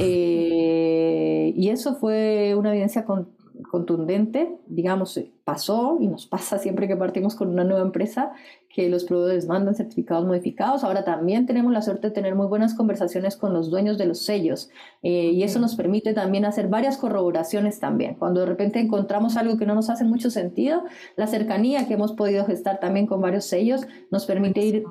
[0.00, 3.28] y eso fue una evidencia con,
[3.62, 8.32] contundente, digamos, eh, pasó y nos pasa siempre que partimos con una nueva empresa
[8.68, 10.84] que los proveedores mandan certificados modificados.
[10.84, 14.24] Ahora también tenemos la suerte de tener muy buenas conversaciones con los dueños de los
[14.24, 14.70] sellos
[15.02, 18.14] eh, y eso nos permite también hacer varias corroboraciones también.
[18.14, 20.84] Cuando de repente encontramos algo que no nos hace mucho sentido,
[21.16, 24.84] la cercanía que hemos podido gestar también con varios sellos nos permite ir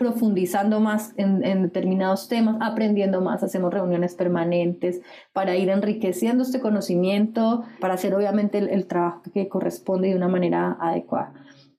[0.00, 5.02] profundizando más en, determinados temas, aprendiendo más, hacemos reuniones permanentes
[5.34, 10.78] para ir enriqueciendo este conocimiento, para hacer obviamente el, trabajo que corresponde de una manera
[10.80, 11.34] adecuada.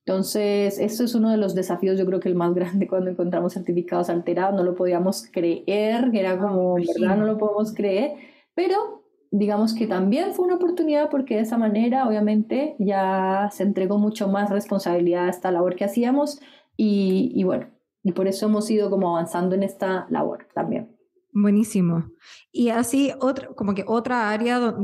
[0.06, 3.56] Entonces, eso es uno de los desafíos, yo creo que el más grande cuando encontramos
[3.56, 7.18] certificados alterados, no lo podíamos creer, era como, ¿verdad?
[7.18, 8.12] No lo podemos creer,
[8.54, 13.98] pero digamos que también fue una oportunidad porque de esa manera, obviamente, ya se entregó
[13.98, 16.40] mucho más responsabilidad a esta labor que hacíamos
[16.78, 17.66] y, y bueno,
[18.04, 20.96] y por eso hemos ido como avanzando en esta labor también.
[21.34, 22.12] Buenísimo.
[22.52, 24.76] Y así, otra, como que otra área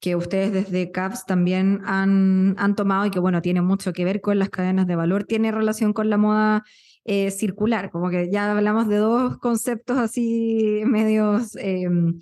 [0.00, 4.20] que ustedes desde CAPS también han, han tomado y que, bueno, tiene mucho que ver
[4.20, 6.64] con las cadenas de valor, tiene relación con la moda
[7.04, 12.18] eh, circular, como que ya hablamos de dos conceptos así medios em,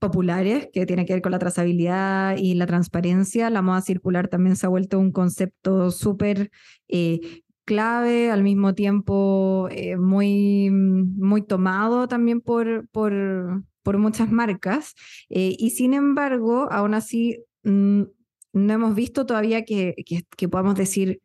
[0.00, 3.50] populares que tienen que ver con la trazabilidad y la transparencia.
[3.50, 6.50] La moda circular también se ha vuelto un concepto súper
[6.88, 14.94] eh, clave, al mismo tiempo eh, muy, muy tomado también por, por, por muchas marcas.
[15.30, 19.94] Eh, y sin embargo, aún así, no hemos visto todavía que,
[20.36, 21.20] que, podamos decir,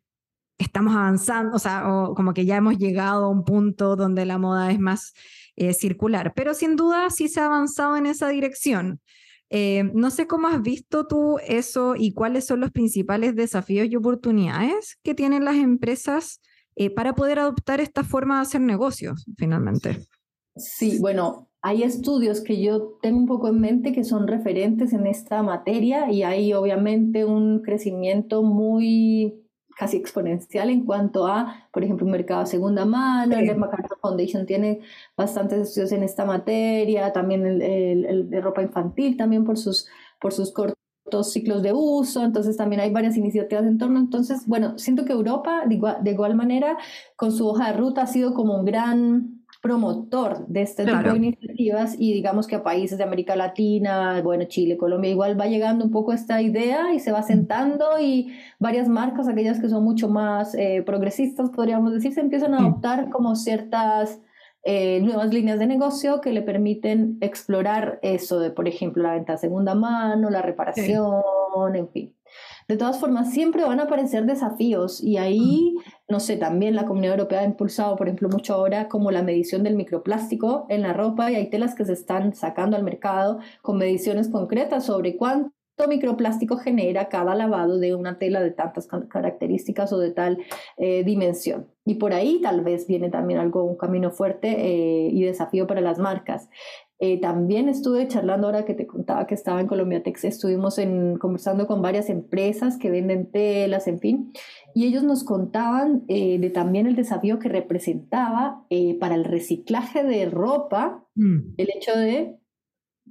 [0.58, 4.38] estamos avanzando, o sea, o como que ya hemos llegado a un punto donde la
[4.38, 5.12] moda es más
[5.56, 9.00] eh, circular, pero sin duda sí se ha avanzado en esa dirección.
[9.50, 13.96] Eh, no sé cómo has visto tú eso y cuáles son los principales desafíos y
[13.96, 16.40] oportunidades que tienen las empresas
[16.76, 20.06] eh, para poder adoptar esta forma de hacer negocios, finalmente.
[20.56, 25.06] Sí, bueno, hay estudios que yo tengo un poco en mente que son referentes en
[25.06, 29.47] esta materia y hay obviamente un crecimiento muy
[29.78, 33.36] casi exponencial en cuanto a, por ejemplo, un mercado de segunda mano.
[33.36, 34.80] El MacArthur Foundation tiene
[35.16, 39.86] bastantes estudios en esta materia, también el, el, de ropa infantil, también por sus,
[40.20, 44.00] por sus cortos ciclos de uso, entonces también hay varias iniciativas en torno.
[44.00, 46.76] Entonces, bueno, siento que Europa, de igual, de igual manera,
[47.14, 51.16] con su hoja de ruta ha sido como un gran promotor de este tipo de
[51.16, 55.84] iniciativas y digamos que a países de América Latina, bueno, Chile, Colombia, igual va llegando
[55.84, 60.08] un poco esta idea y se va sentando y varias marcas, aquellas que son mucho
[60.08, 64.20] más eh, progresistas, podríamos decir, se empiezan a adoptar como ciertas
[64.62, 69.32] eh, nuevas líneas de negocio que le permiten explorar eso de, por ejemplo, la venta
[69.32, 71.22] de segunda mano, la reparación,
[71.74, 72.14] en fin.
[72.68, 75.74] De todas formas, siempre van a aparecer desafíos y ahí,
[76.06, 79.62] no sé, también la Comunidad Europea ha impulsado, por ejemplo, mucho ahora como la medición
[79.62, 83.78] del microplástico en la ropa y hay telas que se están sacando al mercado con
[83.78, 85.54] mediciones concretas sobre cuánto
[85.88, 90.38] microplástico genera cada lavado de una tela de tantas características o de tal
[90.76, 91.68] eh, dimensión.
[91.86, 95.80] Y por ahí tal vez viene también algo, un camino fuerte eh, y desafío para
[95.80, 96.50] las marcas.
[97.00, 101.16] Eh, también estuve charlando ahora que te contaba que estaba en Colombia Tex, estuvimos en,
[101.16, 104.32] conversando con varias empresas que venden telas, en fin,
[104.74, 110.02] y ellos nos contaban eh, de también el desafío que representaba eh, para el reciclaje
[110.02, 111.54] de ropa mm.
[111.56, 112.36] el hecho de,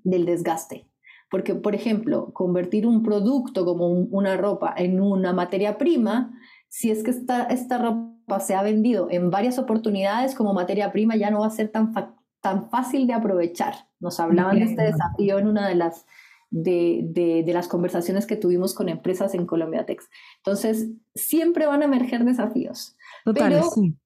[0.04, 0.90] del desgaste.
[1.30, 6.34] Porque, por ejemplo, convertir un producto como una ropa en una materia prima,
[6.70, 11.16] si es que esta, esta ropa se ha vendido en varias oportunidades como materia prima,
[11.16, 13.76] ya no va a ser tan factible tan fácil de aprovechar.
[14.00, 16.06] Nos hablaban de este desafío en una de las,
[16.50, 17.02] de,
[17.46, 20.10] de, las conversaciones que tuvimos con empresas en Colombia Tex.
[20.38, 22.96] Entonces, siempre van a emerger desafíos.
[23.26, 23.98] Total, pero, sí.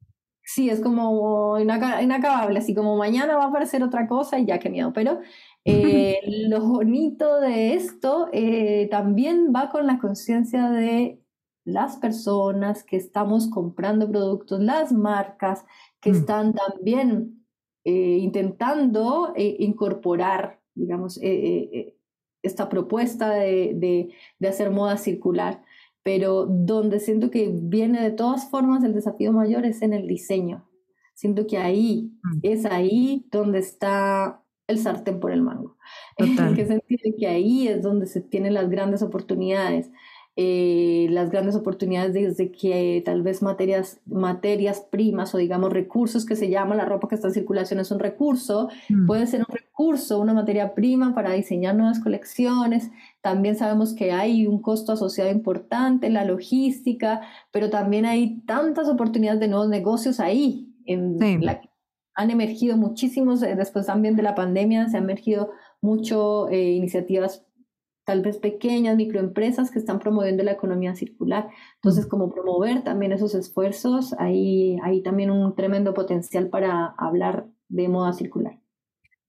[0.43, 4.69] Sí, es como inacabable, así como mañana va a aparecer otra cosa y ya qué
[4.69, 4.91] miedo.
[4.91, 5.21] Pero
[5.63, 11.21] eh, lo bonito de esto eh, también va con la conciencia de
[11.63, 15.63] las personas que estamos comprando productos, las marcas
[15.99, 16.15] que mm.
[16.15, 17.40] están también
[17.83, 21.95] eh, intentando eh, incorporar, digamos, eh,
[22.43, 25.63] esta propuesta de, de, hacer moda circular,
[26.03, 30.67] pero donde siento que viene de todas formas el desafío mayor es en el diseño.
[31.13, 32.39] Siento que ahí, mm.
[32.43, 35.77] es ahí donde está el sartén por el mango.
[36.55, 39.91] que sentido que ahí es donde se tienen las grandes oportunidades.
[40.37, 46.37] Eh, las grandes oportunidades desde que tal vez materias, materias primas o digamos recursos que
[46.37, 49.07] se llama la ropa que está en circulación es un recurso, mm.
[49.07, 52.91] puede ser un recurso, una materia prima para diseñar nuevas colecciones.
[53.19, 59.41] También sabemos que hay un costo asociado importante, la logística, pero también hay tantas oportunidades
[59.41, 60.73] de nuevos negocios ahí.
[60.85, 61.19] En
[62.13, 67.43] han emergido muchísimos, eh, después también de la pandemia, se han emergido mucho eh, iniciativas
[68.11, 71.47] tal vez pequeñas microempresas que están promoviendo la economía circular.
[71.75, 77.87] Entonces, como promover también esos esfuerzos, hay, hay también un tremendo potencial para hablar de
[77.87, 78.59] moda circular.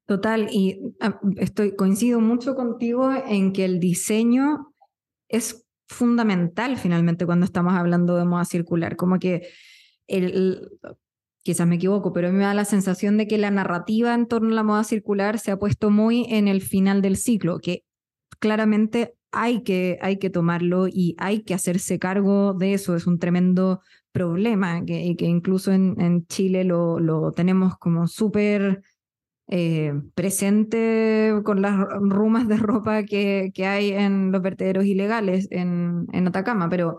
[0.06, 4.74] Total, y ah, estoy coincido mucho contigo en que el diseño
[5.28, 9.46] es fundamental finalmente cuando estamos hablando de moda circular, como que
[10.08, 10.70] el,
[11.44, 14.26] quizás me equivoco, pero a mí me da la sensación de que la narrativa en
[14.26, 17.84] torno a la moda circular se ha puesto muy en el final del ciclo, que
[18.42, 22.96] claramente hay que, hay que tomarlo y hay que hacerse cargo de eso.
[22.96, 28.82] Es un tremendo problema que, que incluso en, Chile lo, tenemos como súper
[29.46, 36.26] eh, presente con las rumas de ropa que, hay en los vertederos ilegales en, en
[36.26, 36.68] Atacama.
[36.68, 36.98] Pero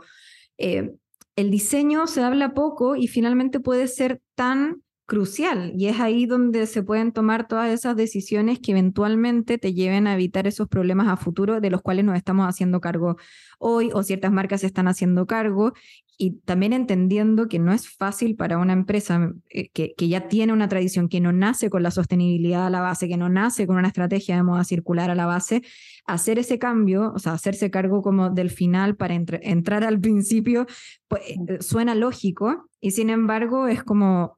[0.57, 0.93] eh,
[1.35, 6.65] el diseño se habla poco y finalmente puede ser tan crucial y es ahí donde
[6.65, 11.17] se pueden tomar todas esas decisiones que eventualmente te lleven a evitar esos problemas a
[11.17, 13.17] futuro de los cuales nos estamos haciendo cargo
[13.59, 15.73] hoy o ciertas marcas se están haciendo cargo
[16.17, 20.53] y también entendiendo que no es fácil para una empresa eh, que, que, ya tiene
[20.53, 23.77] una tradición, que no nace con la sostenibilidad a la base, que no nace con
[23.77, 25.63] una estrategia de moda circular a la base,
[26.05, 30.67] hacer ese cambio, o sea, hacerse cargo como del final para entrar al principio,
[31.07, 34.37] pues, eh, suena lógico y sin embargo es como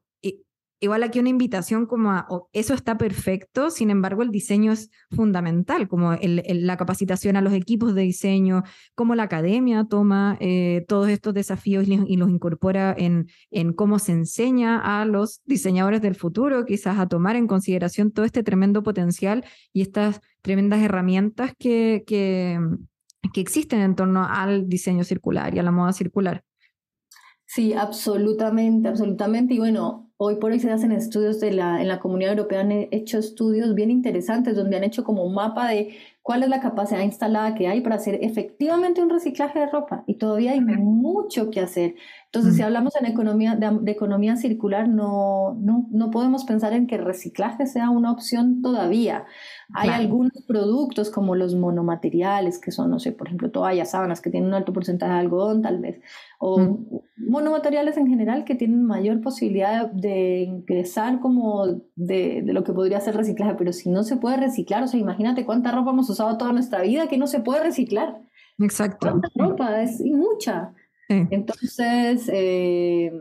[0.80, 5.88] igual aquí una invitación como a, eso está perfecto, sin embargo el diseño es fundamental,
[5.88, 8.62] como la capacitación a los equipos de diseño,
[8.94, 14.12] cómo la academia toma eh, todos estos desafíos y, los incorpora en, en cómo se
[14.12, 19.44] enseña a los diseñadores del futuro, quizás a tomar en consideración todo este tremendo potencial
[19.72, 22.58] y estas tremendas herramientas que, que,
[23.32, 26.44] que existen en torno al diseño circular y a la moda circular.
[27.46, 29.54] Sí, absolutamente, absolutamente.
[29.54, 32.72] Y bueno, hoy por hoy se hacen estudios de la, en la comunidad europea, han
[32.72, 35.96] hecho estudios bien interesantes donde han hecho como un mapa de
[36.26, 40.14] cuál es la capacidad instalada que hay para hacer efectivamente un reciclaje de ropa y
[40.14, 41.94] todavía hay mucho que hacer.
[42.24, 46.96] Entonces, si hablamos en economía, de, economía circular, no, no, no, podemos pensar en que
[46.96, 49.24] el reciclaje sea una opción todavía.
[49.72, 54.28] Hay algunos productos como los monomateriales, que son, no sé, por ejemplo, toallas, sábanas, que
[54.28, 56.00] tienen un alto porcentaje de algodón tal vez,
[56.38, 56.80] o
[57.16, 63.00] monomateriales en general que tienen mayor posibilidad de ingresar como de, de, lo que podría
[63.00, 66.38] ser reciclaje, pero si no se puede reciclar, o sea, imagínate cuánta ropa hemos usado
[66.38, 68.20] toda nuestra vida que no se puede reciclar.
[68.58, 69.08] Exacto.
[69.08, 70.72] Cuánta ropa, es mucha.
[71.08, 73.12] Entonces, eh,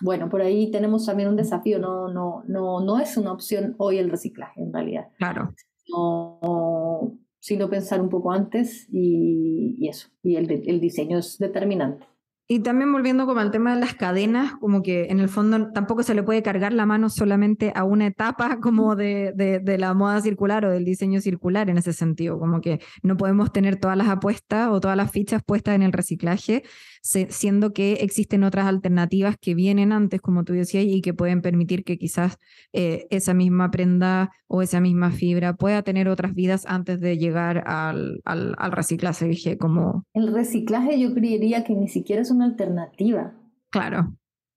[0.00, 3.98] bueno, por ahí tenemos también un desafío, no, no, no, no es una opción hoy
[3.98, 5.08] el reciclaje en realidad.
[5.18, 5.54] Claro.
[5.88, 12.06] No, sino pensar un poco antes y, y eso, y el, el diseño es determinante.
[12.50, 16.02] Y también volviendo como al tema de las cadenas, como que en el fondo tampoco
[16.02, 20.22] se le puede cargar la mano solamente a una etapa como de, de, la moda
[20.22, 24.08] circular o del diseño circular en ese sentido, como que no podemos tener todas las
[24.08, 26.62] apuestas o todas las fichas puestas en el reciclaje,
[27.02, 31.84] siendo que existen otras alternativas que vienen antes, como tú decías, y que pueden permitir
[31.84, 32.38] que quizás
[32.72, 37.64] eh, esa misma prenda o esa misma fibra pueda tener otras vidas antes de llegar
[37.66, 39.58] al, al, al reciclaje.
[39.58, 40.04] Como...
[40.14, 43.34] El reciclaje yo creería que ni siquiera es una alternativa.
[43.70, 44.14] Claro.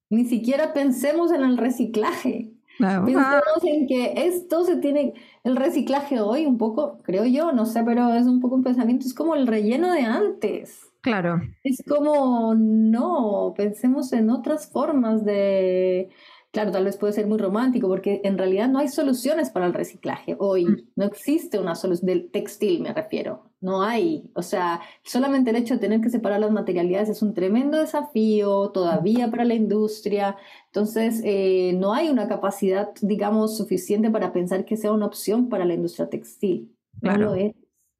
[0.10, 2.52] Ni siquiera pensemos en el reciclaje.
[2.80, 7.84] Pensemos en que esto se tiene, el reciclaje hoy un poco, creo yo, no sé,
[7.84, 10.91] pero es un poco un pensamiento, es como el relleno de antes.
[11.02, 11.42] Claro.
[11.64, 16.10] Es como, no, pensemos en otras formas de,
[16.52, 19.74] claro, tal vez puede ser muy romántico, porque en realidad no hay soluciones para el
[19.74, 20.66] reciclaje hoy.
[20.66, 20.78] Mm.
[20.96, 23.50] No existe una solución del textil, me refiero.
[23.62, 24.30] No hay.
[24.36, 28.70] O sea, solamente el hecho de tener que separar las materialidades es un tremendo desafío
[28.70, 30.36] todavía para la industria.
[30.68, 35.66] Entonces, eh, no hay una capacidad, digamos, suficiente para pensar que sea una opción para
[35.66, 36.76] la industria textil.
[37.02, 37.54] No lo es.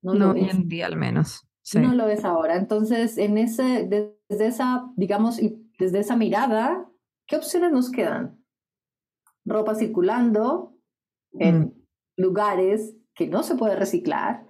[0.04, 1.48] No, no hoy en día al menos.
[1.80, 2.56] No lo ves ahora.
[2.56, 3.88] Entonces, en ese,
[4.30, 6.90] desde esa, digamos, y desde esa mirada,
[7.28, 8.44] ¿qué opciones nos quedan?
[9.46, 10.76] Ropa circulando
[11.34, 11.74] en mm.
[12.18, 14.46] lugares que no se puede reciclar.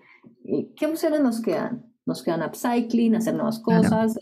[0.76, 1.86] ¿Qué opciones nos quedan?
[2.06, 4.18] Nos quedan upcycling, hacer nuevas cosas,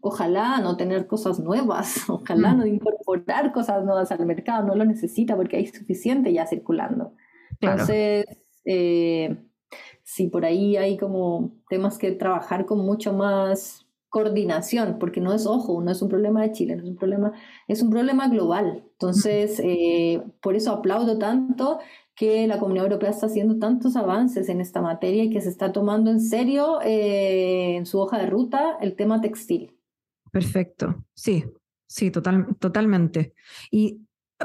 [0.00, 2.58] ojalá no tener cosas nuevas, ojalá mm.
[2.58, 7.14] no incorporar cosas nuevas al mercado, no lo necesita porque hay suficiente ya circulando.
[7.60, 8.24] Entonces,
[8.64, 9.44] eh,
[10.12, 15.46] sí, por ahí hay como temas que trabajar con mucho más coordinación, porque no es,
[15.46, 17.32] ojo, no es un problema de Chile, no es un problema,
[17.66, 18.84] es un problema global.
[18.92, 21.78] Entonces, eh, por eso aplaudo tanto
[22.14, 25.72] que la Comunidad Europea está haciendo tantos avances en esta materia y que se está
[25.72, 29.78] tomando en serio eh, en su hoja de ruta el tema textil.
[30.30, 31.46] Perfecto, sí,
[31.86, 33.32] sí, total, totalmente.
[33.70, 34.02] Y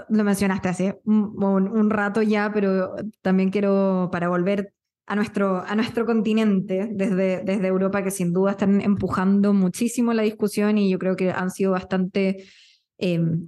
[0.08, 4.74] lo mencionaste hace un, un, rato ya, pero también quiero, para volver
[5.08, 10.24] a nuestro, a nuestro continente desde, desde Europa, que sin duda están empujando muchísimo la
[10.24, 12.44] discusión y yo creo que han sido bastante,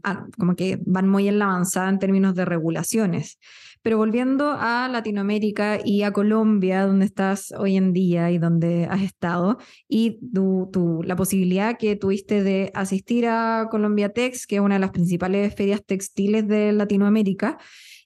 [0.03, 3.39] ah, como que van muy en la avanzada en términos de regulaciones.
[3.81, 9.01] Pero volviendo a Latinoamérica y a Colombia, donde estás hoy en día y donde has
[9.01, 14.75] estado, y tu, la posibilidad que tuviste de asistir a Colombia Tex, que es una
[14.75, 17.57] de las principales ferias textiles de Latinoamérica,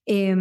[0.05, 0.35] eh,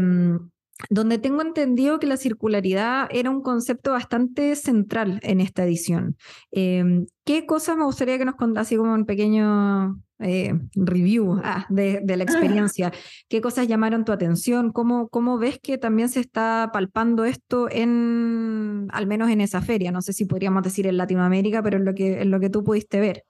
[0.90, 6.16] donde tengo entendido que la circularidad era un concepto bastante central en esta edición.
[6.50, 11.66] Em, ¿Qué cosas me gustaría que nos contas, así como un pequeño eh, review ah,
[11.68, 12.92] de, la experiencia?
[13.28, 14.72] ¿Qué cosas llamaron tu atención?
[14.72, 19.92] ¿Cómo, ¿Cómo ves que también se está palpando esto en, al menos en esa feria?
[19.92, 22.64] No sé si podríamos decir en Latinoamérica, pero en lo que, en lo que tú
[22.64, 23.24] pudiste ver.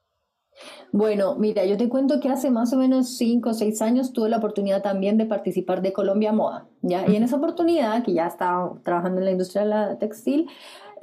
[0.92, 4.28] Bueno, mira, yo te cuento que hace más o menos cinco o seis años tuve
[4.28, 7.08] la oportunidad también de participar de Colombia Moda, ¿ya?
[7.08, 10.48] Y en esa oportunidad, que ya estaba trabajando en la industria de la textil,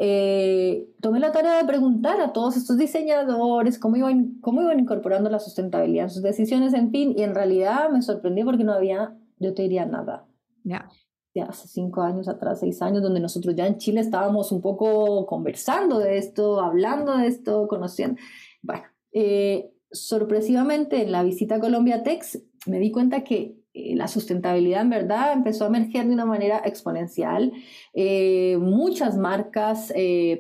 [0.02, 5.30] eh, tomé la tarea de preguntar a todos estos diseñadores cómo iban, cómo iban incorporando
[5.30, 9.18] la sustentabilidad en sus decisiones, en fin, y en realidad me sorprendí porque no había,
[9.40, 10.26] yo te diría nada.
[10.64, 10.88] Ya.
[11.36, 15.26] Ya hace cinco años atrás, seis años, donde nosotros ya en Chile estábamos un poco
[15.26, 18.22] conversando de esto, hablando de esto, conociendo.
[18.62, 24.08] Bueno, eh, sorpresivamente en la visita a Colombia Tex me di cuenta que eh, la
[24.08, 27.54] sustentabilidad en verdad empezó a emerger de una manera exponencial.
[27.94, 29.92] Eh, muchas marcas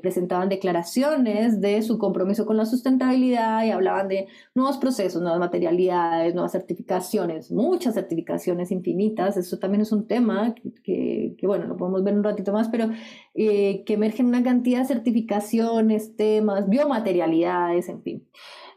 [0.01, 6.34] presentaban declaraciones de su compromiso con la sustentabilidad y hablaban de nuevos procesos, nuevas materialidades,
[6.34, 9.38] nuevas certificaciones, muchas certificaciones infinitas.
[9.38, 10.53] Eso también es un tema
[10.84, 12.89] que, que, bueno, lo podemos ver un ratito más, pero
[13.34, 18.27] que emergen una cantidad de certificaciones, temas, biomaterialidades, en fin.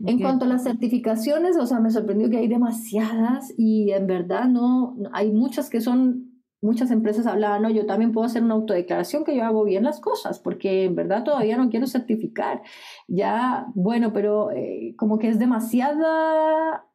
[0.04, 4.48] En cuanto a las certificaciones, o sea, me sorprendió que hay demasiadas y en verdad
[4.48, 6.32] no, hay muchas que son
[6.62, 10.00] muchas empresas hablaban, no, yo también puedo hacer una autodeclaración que yo hago bien las
[10.00, 12.62] cosas, porque en verdad todavía no quiero certificar.
[13.08, 16.86] Ya, bueno, pero eh, como que es demasiada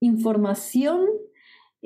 [0.00, 1.06] información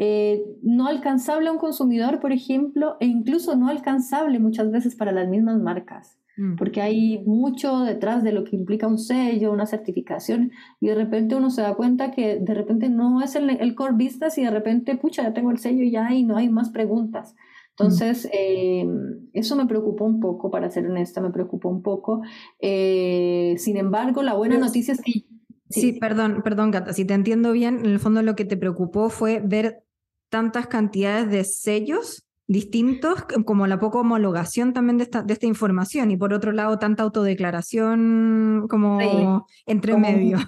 [0.00, 5.12] eh, no alcanzable a un consumidor, por ejemplo, e incluso no alcanzable muchas veces para
[5.12, 6.18] las mismas marcas.
[6.57, 11.34] Porque hay mucho detrás de lo que implica un sello, una certificación, y de repente
[11.34, 14.51] uno se da cuenta que de repente no es el, el core business y de
[14.51, 17.34] repente, pucha, ya tengo el sello ya y no hay más preguntas.
[17.70, 18.28] Entonces, mm.
[18.32, 18.86] eh,
[19.32, 22.22] eso me preocupó un poco, para ser honesta, me preocupó un poco.
[22.59, 25.24] Eh, sin embargo, la buena noticia es que...
[25.70, 25.93] Sí.
[25.93, 29.41] perdón, perdón, Gata, si te entiendo bien, en el fondo lo que te preocupó fue
[29.45, 29.84] ver
[30.30, 36.11] tantas cantidades de sellos distintos como la poca homologación también de esta, de esta información
[36.11, 40.38] y por otro lado tanta autodeclaración como entre medio.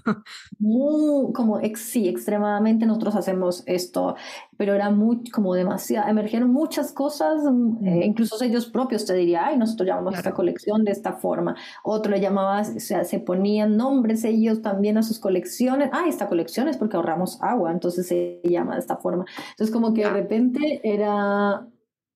[0.58, 4.16] Muy, como sí, extremadamente nosotros hacemos esto,
[4.56, 9.46] pero era muy como demasiado, emergieron muchas cosas, mm, eh, incluso ellos propios te diría,
[9.48, 13.76] ay, nosotros llamamos esta colección de esta forma, otro le llamaba, o sea, se ponían
[13.76, 18.40] nombres ellos también a sus colecciones, ah, esta colección es porque ahorramos agua, entonces se
[18.44, 19.26] llama de esta forma.
[19.50, 21.66] Entonces como que de repente era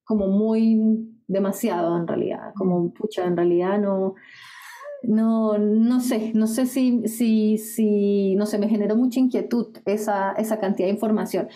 [0.05, 4.15] como muy demasiado en realidad, como pucha, en realidad no,
[5.03, 10.33] no, no sé, no sé si, si, si, no sé, me generó mucha inquietud esa,
[10.33, 11.49] esa cantidad de información.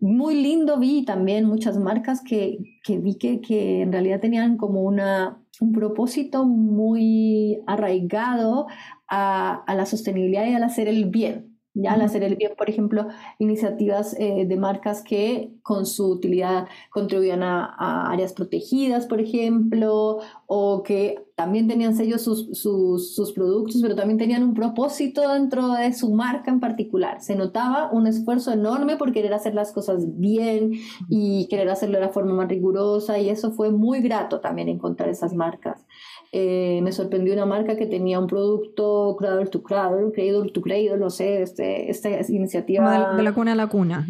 [0.00, 4.82] Muy lindo vi también muchas marcas que, que vi que, que en realidad tenían como
[4.82, 8.66] una, un propósito muy arraigado
[9.08, 11.49] a, a la sostenibilidad y al hacer el bien.
[11.74, 13.06] Ya al hacer el bien, por ejemplo,
[13.38, 20.82] iniciativas eh, de marcas que con su utilidad contribuían a, áreas protegidas, por ejemplo, o
[20.82, 25.90] que también tenían sellos sus, sus, sus, productos, pero también tenían un propósito dentro de
[25.94, 27.22] su marca en particular.
[27.22, 30.72] Se notaba un esfuerzo enorme por querer hacer las cosas bien
[31.08, 35.08] y querer hacerlo de la forma más rigurosa, y eso fue muy grato también encontrar
[35.08, 35.86] esas marcas.
[36.30, 40.98] Eh, me sorprendió una marca que tenía un producto cradle to cradle, cradle to cradle,
[40.98, 43.14] no sé, este, esta iniciativa.
[43.16, 44.06] De la cuna a la cuna,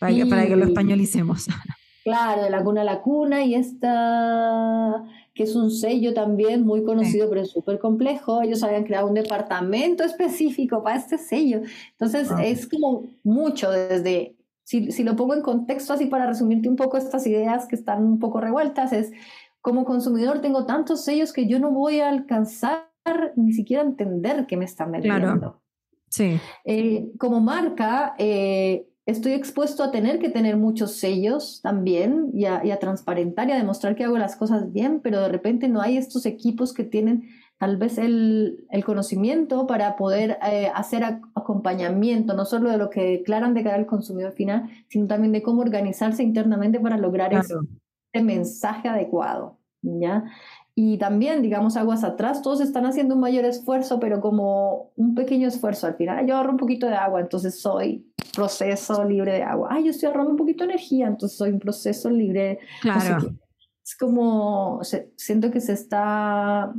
[0.00, 1.46] para, para que lo españolicemos.
[2.06, 5.04] Claro, de la cuna a la cuna, y esta
[5.36, 8.40] que es un sello también muy conocido, pero es súper complejo.
[8.40, 11.60] Ellos habían creado un departamento específico para este sello.
[11.92, 14.34] Entonces, es como mucho desde,
[14.64, 18.02] si, si, lo pongo en contexto así para resumirte un poco estas ideas que están
[18.02, 19.12] un poco revueltas, es
[19.60, 22.88] como consumidor tengo tantos sellos que yo no voy a alcanzar
[23.36, 25.38] ni siquiera entender qué me están vendiendo.
[25.38, 25.62] Claro.
[26.08, 26.40] Sí.
[26.64, 32.78] Eh, como marca, eh, estoy expuesto a tener que tener muchos sellos también y a,
[32.78, 36.26] transparentar y a demostrar que hago las cosas bien, pero de repente no hay estos
[36.26, 37.28] equipos que tienen
[37.58, 41.04] tal vez el, el conocimiento para poder eh, hacer
[41.34, 45.42] acompañamiento, no solo de lo que declaran de cara al consumidor final, sino también de
[45.42, 47.62] cómo organizarse internamente para lograr eso
[48.22, 50.24] mensaje adecuado, ¿ya?
[50.78, 55.48] Y también, digamos, aguas atrás, todos están haciendo un mayor esfuerzo, pero como un pequeño
[55.48, 55.86] esfuerzo.
[55.86, 59.68] Al final, yo ahorro un poquito de agua, entonces soy proceso libre de agua.
[59.70, 62.58] Ay, yo estoy ahorrando un poquito de energía, entonces soy un proceso libre.
[62.82, 63.30] Claro.
[63.82, 64.82] es como,
[65.16, 66.74] siento que se está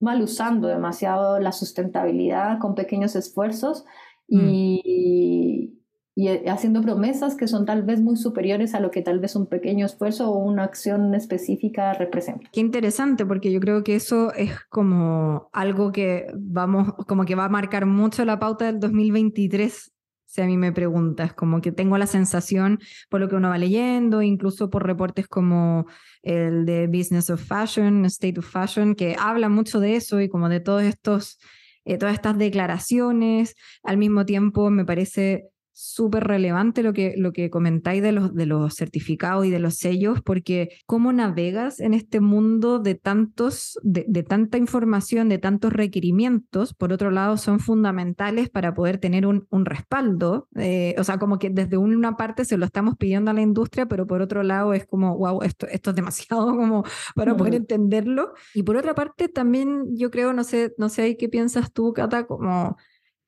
[0.00, 3.84] mal usando demasiado la sustentabilidad con pequeños esfuerzos
[4.28, 4.48] mm.
[4.50, 5.79] y,
[6.20, 9.36] y eh, haciendo promesas que son tal vez muy superiores a lo que tal vez
[9.36, 12.46] un pequeño esfuerzo o una acción específica representa.
[12.52, 17.46] Qué interesante, porque yo creo que eso es como algo que vamos, como que va
[17.46, 19.92] a marcar mucho la pauta del 2023
[20.26, 23.58] si a mí me preguntas, como que tengo la sensación por lo que uno va
[23.58, 25.86] leyendo, incluso por reportes como
[26.22, 30.50] el de Business of Fashion, State of Fashion, que habla mucho de eso y como
[30.50, 31.40] de todos estos,
[31.84, 33.56] eh, todas estas declaraciones.
[33.82, 35.49] Al mismo tiempo, me parece
[35.80, 39.76] súper relevante lo que, lo que comentáis de los, de los certificados y de los
[39.76, 46.74] sellos, porque cómo navegas en este mundo de, tantos, de, tanta información, de tantos requerimientos,
[46.74, 50.48] por otro lado, son fundamentales para poder tener un, un respaldo.
[50.56, 53.86] Eh, o sea, como que desde una parte se lo estamos pidiendo a la industria,
[53.86, 58.34] pero por otro lado es como, wow, esto, esto es demasiado como para poder entenderlo.
[58.54, 62.26] Y por otra parte, también yo creo, no sé, no sé qué piensas tú, Cata,
[62.26, 62.76] como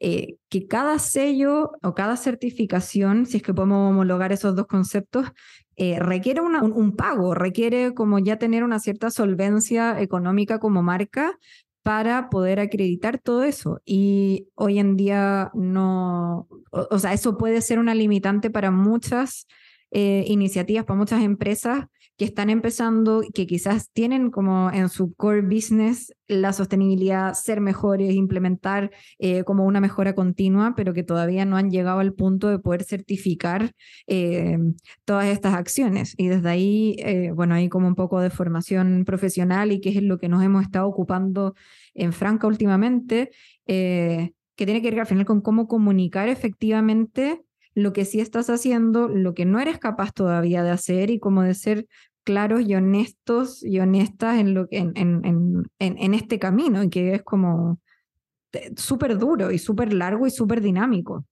[0.05, 5.29] eh, que cada sello o cada certificación, si es que podemos homologar esos dos conceptos,
[5.77, 11.39] eh, requiere un, pago, requiere como ya tener una cierta solvencia económica como marca
[11.85, 13.81] para poder acreditar todo eso.
[13.85, 19.47] Y hoy en día no, o, sea, eso puede ser una limitante para muchas
[19.93, 21.87] eh, iniciativas, para muchas empresas
[22.23, 28.15] que están empezando, que quizás tienen como en su core business la sostenibilidad, ser mejores,
[28.15, 32.61] implementar eh, como una mejora continua, pero que todavía no han llegado al punto de
[32.61, 33.73] poder certificar
[34.07, 34.57] eh,
[35.05, 36.15] todas estas acciones.
[36.17, 40.01] Y desde ahí, eh, bueno, hay como un poco de formación profesional y que es
[40.01, 41.57] lo que nos hemos estado ocupando
[41.93, 43.33] en Franca últimamente,
[43.67, 47.43] que tiene que ver al final con cómo comunicar efectivamente
[47.75, 51.43] lo que sí estás haciendo, lo que no eres capaz todavía de hacer y como
[51.43, 51.87] de ser
[52.25, 57.15] claros y honestos y honestas en, lo, en, en, en, en este camino, y que
[57.15, 57.79] es como
[58.77, 61.25] súper duro y súper largo y súper dinámico.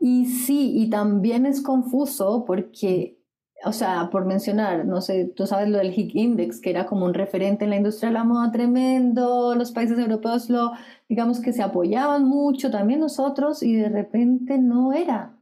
[0.00, 3.18] Y sí, y también es confuso porque,
[3.64, 7.06] o sea, por mencionar, no sé, tú sabes lo del HIC Index, que era como
[7.06, 10.72] un referente en la industria de la moda tremendo, los países europeos lo,
[11.08, 15.33] digamos que se apoyaban mucho, también nosotros, y de repente no era.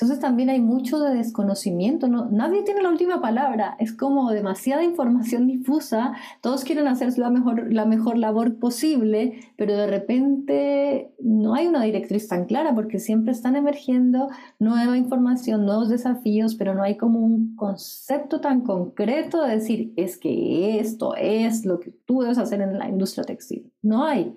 [0.00, 2.30] Entonces también hay mucho de desconocimiento, ¿no?
[2.30, 7.70] nadie tiene la última palabra, es como demasiada información difusa, todos quieren hacer la mejor,
[7.70, 13.32] la mejor labor posible, pero de repente no hay una directriz tan clara porque siempre
[13.32, 14.28] están emergiendo
[14.58, 20.16] nueva información, nuevos desafíos, pero no hay como un concepto tan concreto de decir, es
[20.16, 23.70] que esto es lo que tú debes hacer en la industria textil.
[23.82, 24.34] No hay.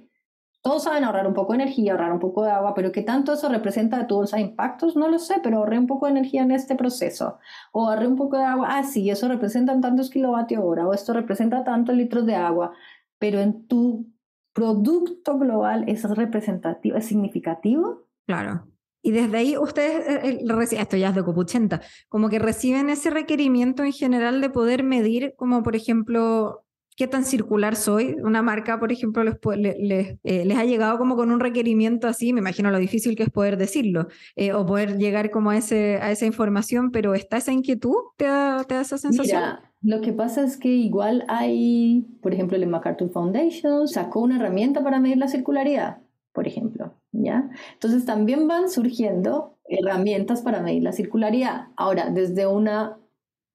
[0.63, 3.33] Todos saben ahorrar un poco de energía, ahorrar un poco de agua, pero ¿qué tanto
[3.33, 4.95] eso representa de tu bolsa impactos?
[4.95, 7.37] No lo sé, pero ahorré un poco de energía en este proceso.
[7.73, 11.11] O ahorré un poco de agua, ah, sí, eso representa tantos kilovatios hora, o esto
[11.11, 12.71] representa tantos litros de agua,
[13.19, 14.07] pero en tu
[14.53, 18.07] producto global es representativo, es significativo.
[18.25, 18.65] Claro.
[19.01, 23.09] Y desde ahí ustedes, eh, eh, esto ya es de COP80, como que reciben ese
[23.09, 26.63] requerimiento en general de poder medir, como por ejemplo,
[26.95, 28.15] qué tan circular soy.
[28.23, 29.37] Una marca, por ejemplo, les,
[29.79, 33.23] les, eh, les, ha llegado como con un requerimiento así, me imagino lo difícil que
[33.23, 37.37] es poder decirlo eh, o poder llegar como a, ese, a esa información, pero ¿está
[37.37, 37.95] esa inquietud?
[38.17, 39.37] ¿Te da, te da esa sensación?
[39.37, 44.37] Mira, lo que pasa es que igual hay, por ejemplo, el MacArthur Foundation sacó una
[44.37, 45.97] herramienta para medir la circularidad,
[46.31, 47.49] por ejemplo, ¿ya?
[47.73, 51.67] Entonces también van surgiendo herramientas para medir la circularidad.
[51.75, 52.97] Ahora, desde una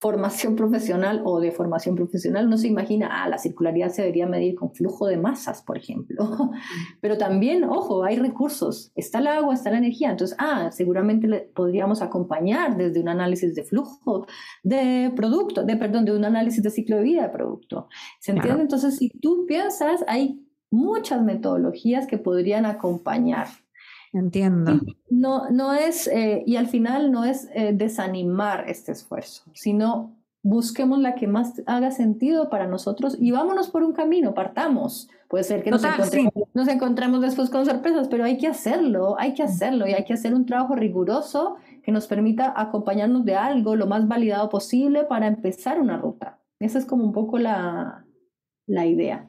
[0.01, 4.55] formación profesional o de formación profesional no se imagina, ah, la circularidad se debería medir
[4.55, 6.19] con flujo de masas, por ejemplo.
[7.01, 11.41] Pero también, ojo, hay recursos, está el agua, está la energía, entonces, ah, seguramente le
[11.41, 14.27] podríamos acompañar desde un análisis de flujo
[14.63, 17.89] de producto, de, perdón, de un análisis de ciclo de vida de producto.
[18.21, 18.63] ¿Se entiende?
[18.63, 23.49] Entonces, si tú piensas, hay muchas metodologías que podrían acompañar
[24.13, 24.81] Entiendo.
[25.11, 30.99] No, no es, eh, y al final no es eh, desanimar este esfuerzo, sino busquemos
[31.01, 35.09] la que más haga sentido para nosotros y vámonos por un camino, partamos.
[35.29, 39.35] Puede ser que nos, encontremos, nos encontremos después con sorpresas, pero hay que hacerlo, hay
[39.35, 43.77] que hacerlo y hay que hacer un trabajo riguroso que nos permita acompañarnos de algo
[43.77, 46.41] lo más validado posible para empezar una ruta.
[46.61, 48.07] Esa es como un poco la,
[48.67, 49.29] la idea.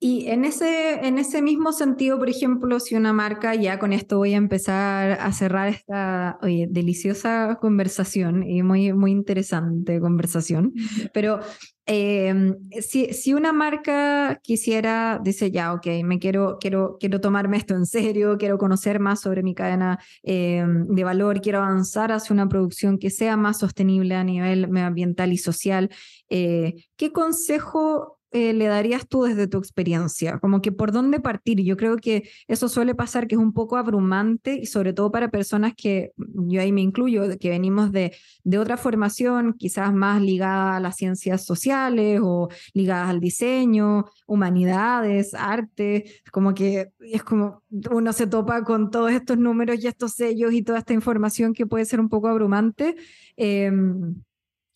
[0.00, 4.18] Y en ese, en ese mismo sentido, por ejemplo, si una marca, ya con esto
[4.18, 10.72] voy a empezar a cerrar esta deliciosa conversación y muy, muy interesante conversación,
[11.12, 11.40] pero
[11.84, 17.74] em, si, si, una marca quisiera, dice ya, ok, me quiero, quiero, quiero tomarme esto
[17.74, 22.48] en serio, quiero conocer más sobre mi cadena em, de valor, quiero avanzar hacia una
[22.48, 25.90] producción que sea más sostenible a nivel medioambiental y social,
[26.30, 30.38] eh, ¿qué consejo eh, le darías tú desde tu experiencia?
[30.38, 31.62] Como que por dónde partir.
[31.62, 35.30] Yo creo que eso suele pasar, que es un poco abrumante y sobre todo para
[35.30, 38.14] personas que, yo ahí me incluyo, que venimos de,
[38.44, 45.34] de otra formación, quizás más ligada a las ciencias sociales o ligadas al diseño, humanidades,
[45.34, 50.52] arte, como que es como uno se topa con todos estos números y estos sellos
[50.52, 52.96] y toda esta información que puede ser un poco abrumante.
[53.36, 54.16] Em,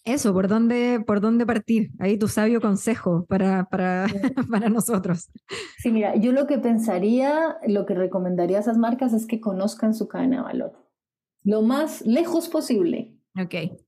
[0.04, 1.90] eso, ¿por dónde, ¿por dónde partir?
[2.00, 4.06] Ahí tu sabio consejo para, para,
[4.50, 5.30] para nosotros.
[5.78, 9.94] Sí, mira, yo lo que pensaría, lo que recomendaría a esas marcas es que conozcan
[9.94, 10.72] su cadena de valor.
[11.44, 13.16] Lo más lejos posible.
[13.40, 13.78] Ok.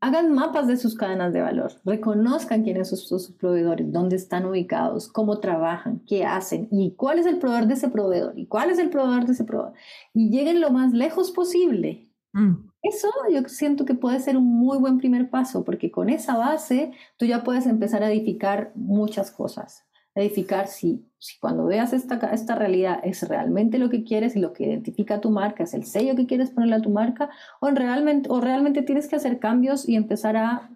[0.00, 5.06] Hagan mapas de sus cadenas de valor, reconozcan quiénes son sus proveedores, dónde están ubicados,
[5.08, 8.80] cómo trabajan, qué hacen y cuál es el proveedor de ese proveedor y cuál es
[8.80, 9.74] el proveedor de ese proveedor.
[10.12, 12.10] Y lleguen lo más lejos posible.
[12.32, 12.71] Mm.
[12.82, 16.92] Eso yo siento que puede ser un muy buen primer paso, porque con esa base
[17.16, 19.84] tú ya puedes empezar a edificar muchas cosas.
[20.14, 24.52] Edificar si, si cuando veas esta, esta realidad es realmente lo que quieres y lo
[24.52, 27.30] que identifica tu marca, es el sello que quieres ponerle a tu marca,
[27.60, 30.70] o, realmente, o realmente tienes que hacer cambios y empezar a,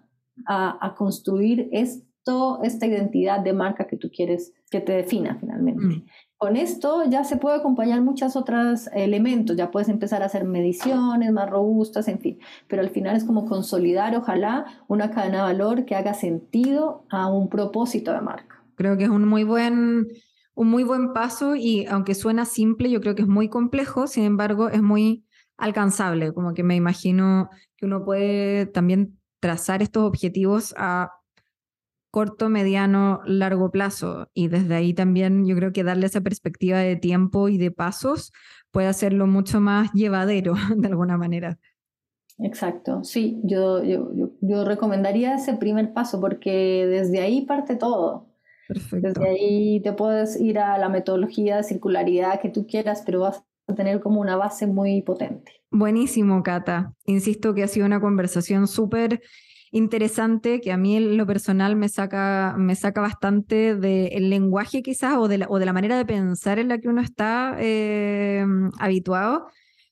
[0.45, 2.06] a, a construir esto
[2.63, 5.85] esta identidad de marca que tú quieres que te defina finalmente.
[5.85, 6.05] Mm.
[6.37, 11.31] Con esto ya se puede acompañar muchos otros elementos, ya puedes empezar a hacer mediciones
[11.31, 15.85] más robustas, en fin, pero al final es como consolidar, ojalá, una cadena de valor
[15.85, 18.63] que haga sentido a un propósito de marca.
[18.75, 20.09] Creo que es un muy buen,
[20.53, 24.23] un muy buen paso y aunque suena simple, yo creo que es muy complejo, sin
[24.23, 25.25] embargo, es muy
[25.57, 31.11] alcanzable, como que me imagino que uno puede también trazar estos objetivos a
[32.11, 34.29] corto, mediano, largo plazo.
[34.33, 38.31] Y desde ahí también yo creo que darle esa perspectiva de tiempo y de pasos
[38.71, 41.59] puede hacerlo mucho más llevadero de alguna manera.
[42.39, 48.27] Exacto, sí, yo, yo, yo, recomendaría ese primer paso porque desde ahí parte todo.
[48.67, 49.07] Perfecto.
[49.07, 53.43] Desde ahí te puedes ir a la metodología de circularidad que tú quieras, pero vas
[53.67, 55.51] a tener como una base muy potente.
[55.71, 56.93] Buenísimo, Cata.
[57.05, 59.21] Insisto que ha sido una conversación súper
[59.71, 65.17] interesante que a mí en lo personal me saca, me saca bastante del lenguaje quizás
[65.17, 68.45] o de, la, o de la manera de pensar en la que uno está eh,
[68.79, 69.47] habituado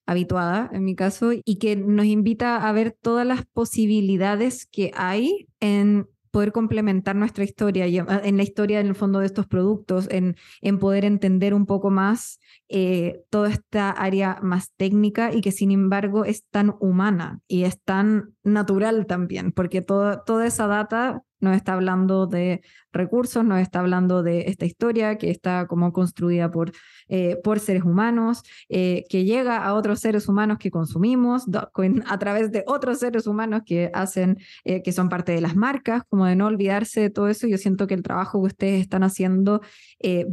[0.06, 5.48] habituada en mi caso, y que nos invita a ver todas las posibilidades que hay
[5.60, 10.36] en poder complementar nuestra historia, en la historia en el fondo de estos productos, en,
[10.60, 15.72] en poder entender un poco más eh, toda esta área más técnica y que sin
[15.72, 21.74] embargo es tan humana y es tan natural también, porque toda esa data nos está
[21.74, 22.62] hablando de
[22.92, 26.72] recursos, nos está hablando de esta historia que está como construida por,
[27.08, 31.46] eh, por seres humanos, eh, que llega a otros seres humanos que consumimos
[32.08, 36.26] a través de otros seres humanos que hacen, que son parte de las marcas, como
[36.26, 37.48] de no olvidarse de todo eso.
[37.48, 39.62] Yo siento que el trabajo que ustedes están haciendo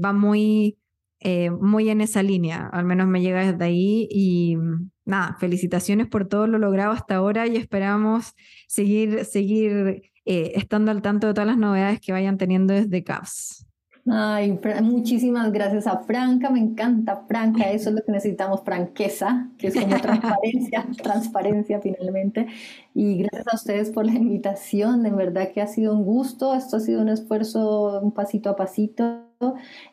[0.02, 0.76] va muy
[1.24, 6.08] eh, muy en esa línea, al menos me llega desde ahí y mm, nada, felicitaciones
[6.08, 8.34] por todo lo logrado hasta ahora y esperamos
[8.66, 13.66] seguir, seguir eh, estando al tanto de todas las novedades que vayan teniendo desde CAPS.
[14.10, 19.68] Ay, muchísimas gracias a Franca, me encanta Franca, eso es lo que necesitamos, franqueza, que
[19.68, 22.48] es como transparencia, transparencia finalmente.
[22.94, 26.78] Y gracias a ustedes por la invitación, de verdad que ha sido un gusto, esto
[26.78, 29.28] ha sido un esfuerzo un pasito a pasito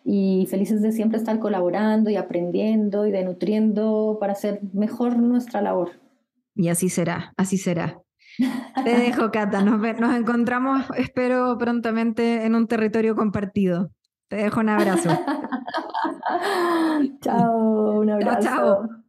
[0.04, 5.62] y felices de siempre estar colaborando y aprendiendo y de nutriendo para hacer mejor nuestra
[5.62, 5.92] labor.
[6.56, 8.02] Y así será, así será.
[8.84, 9.62] Te dejo, Cata.
[9.62, 13.92] Nos, nos encontramos, espero, prontamente en un territorio compartido.
[14.28, 15.10] Te dejo un abrazo.
[17.22, 18.42] chao, un abrazo.
[18.42, 19.09] chao.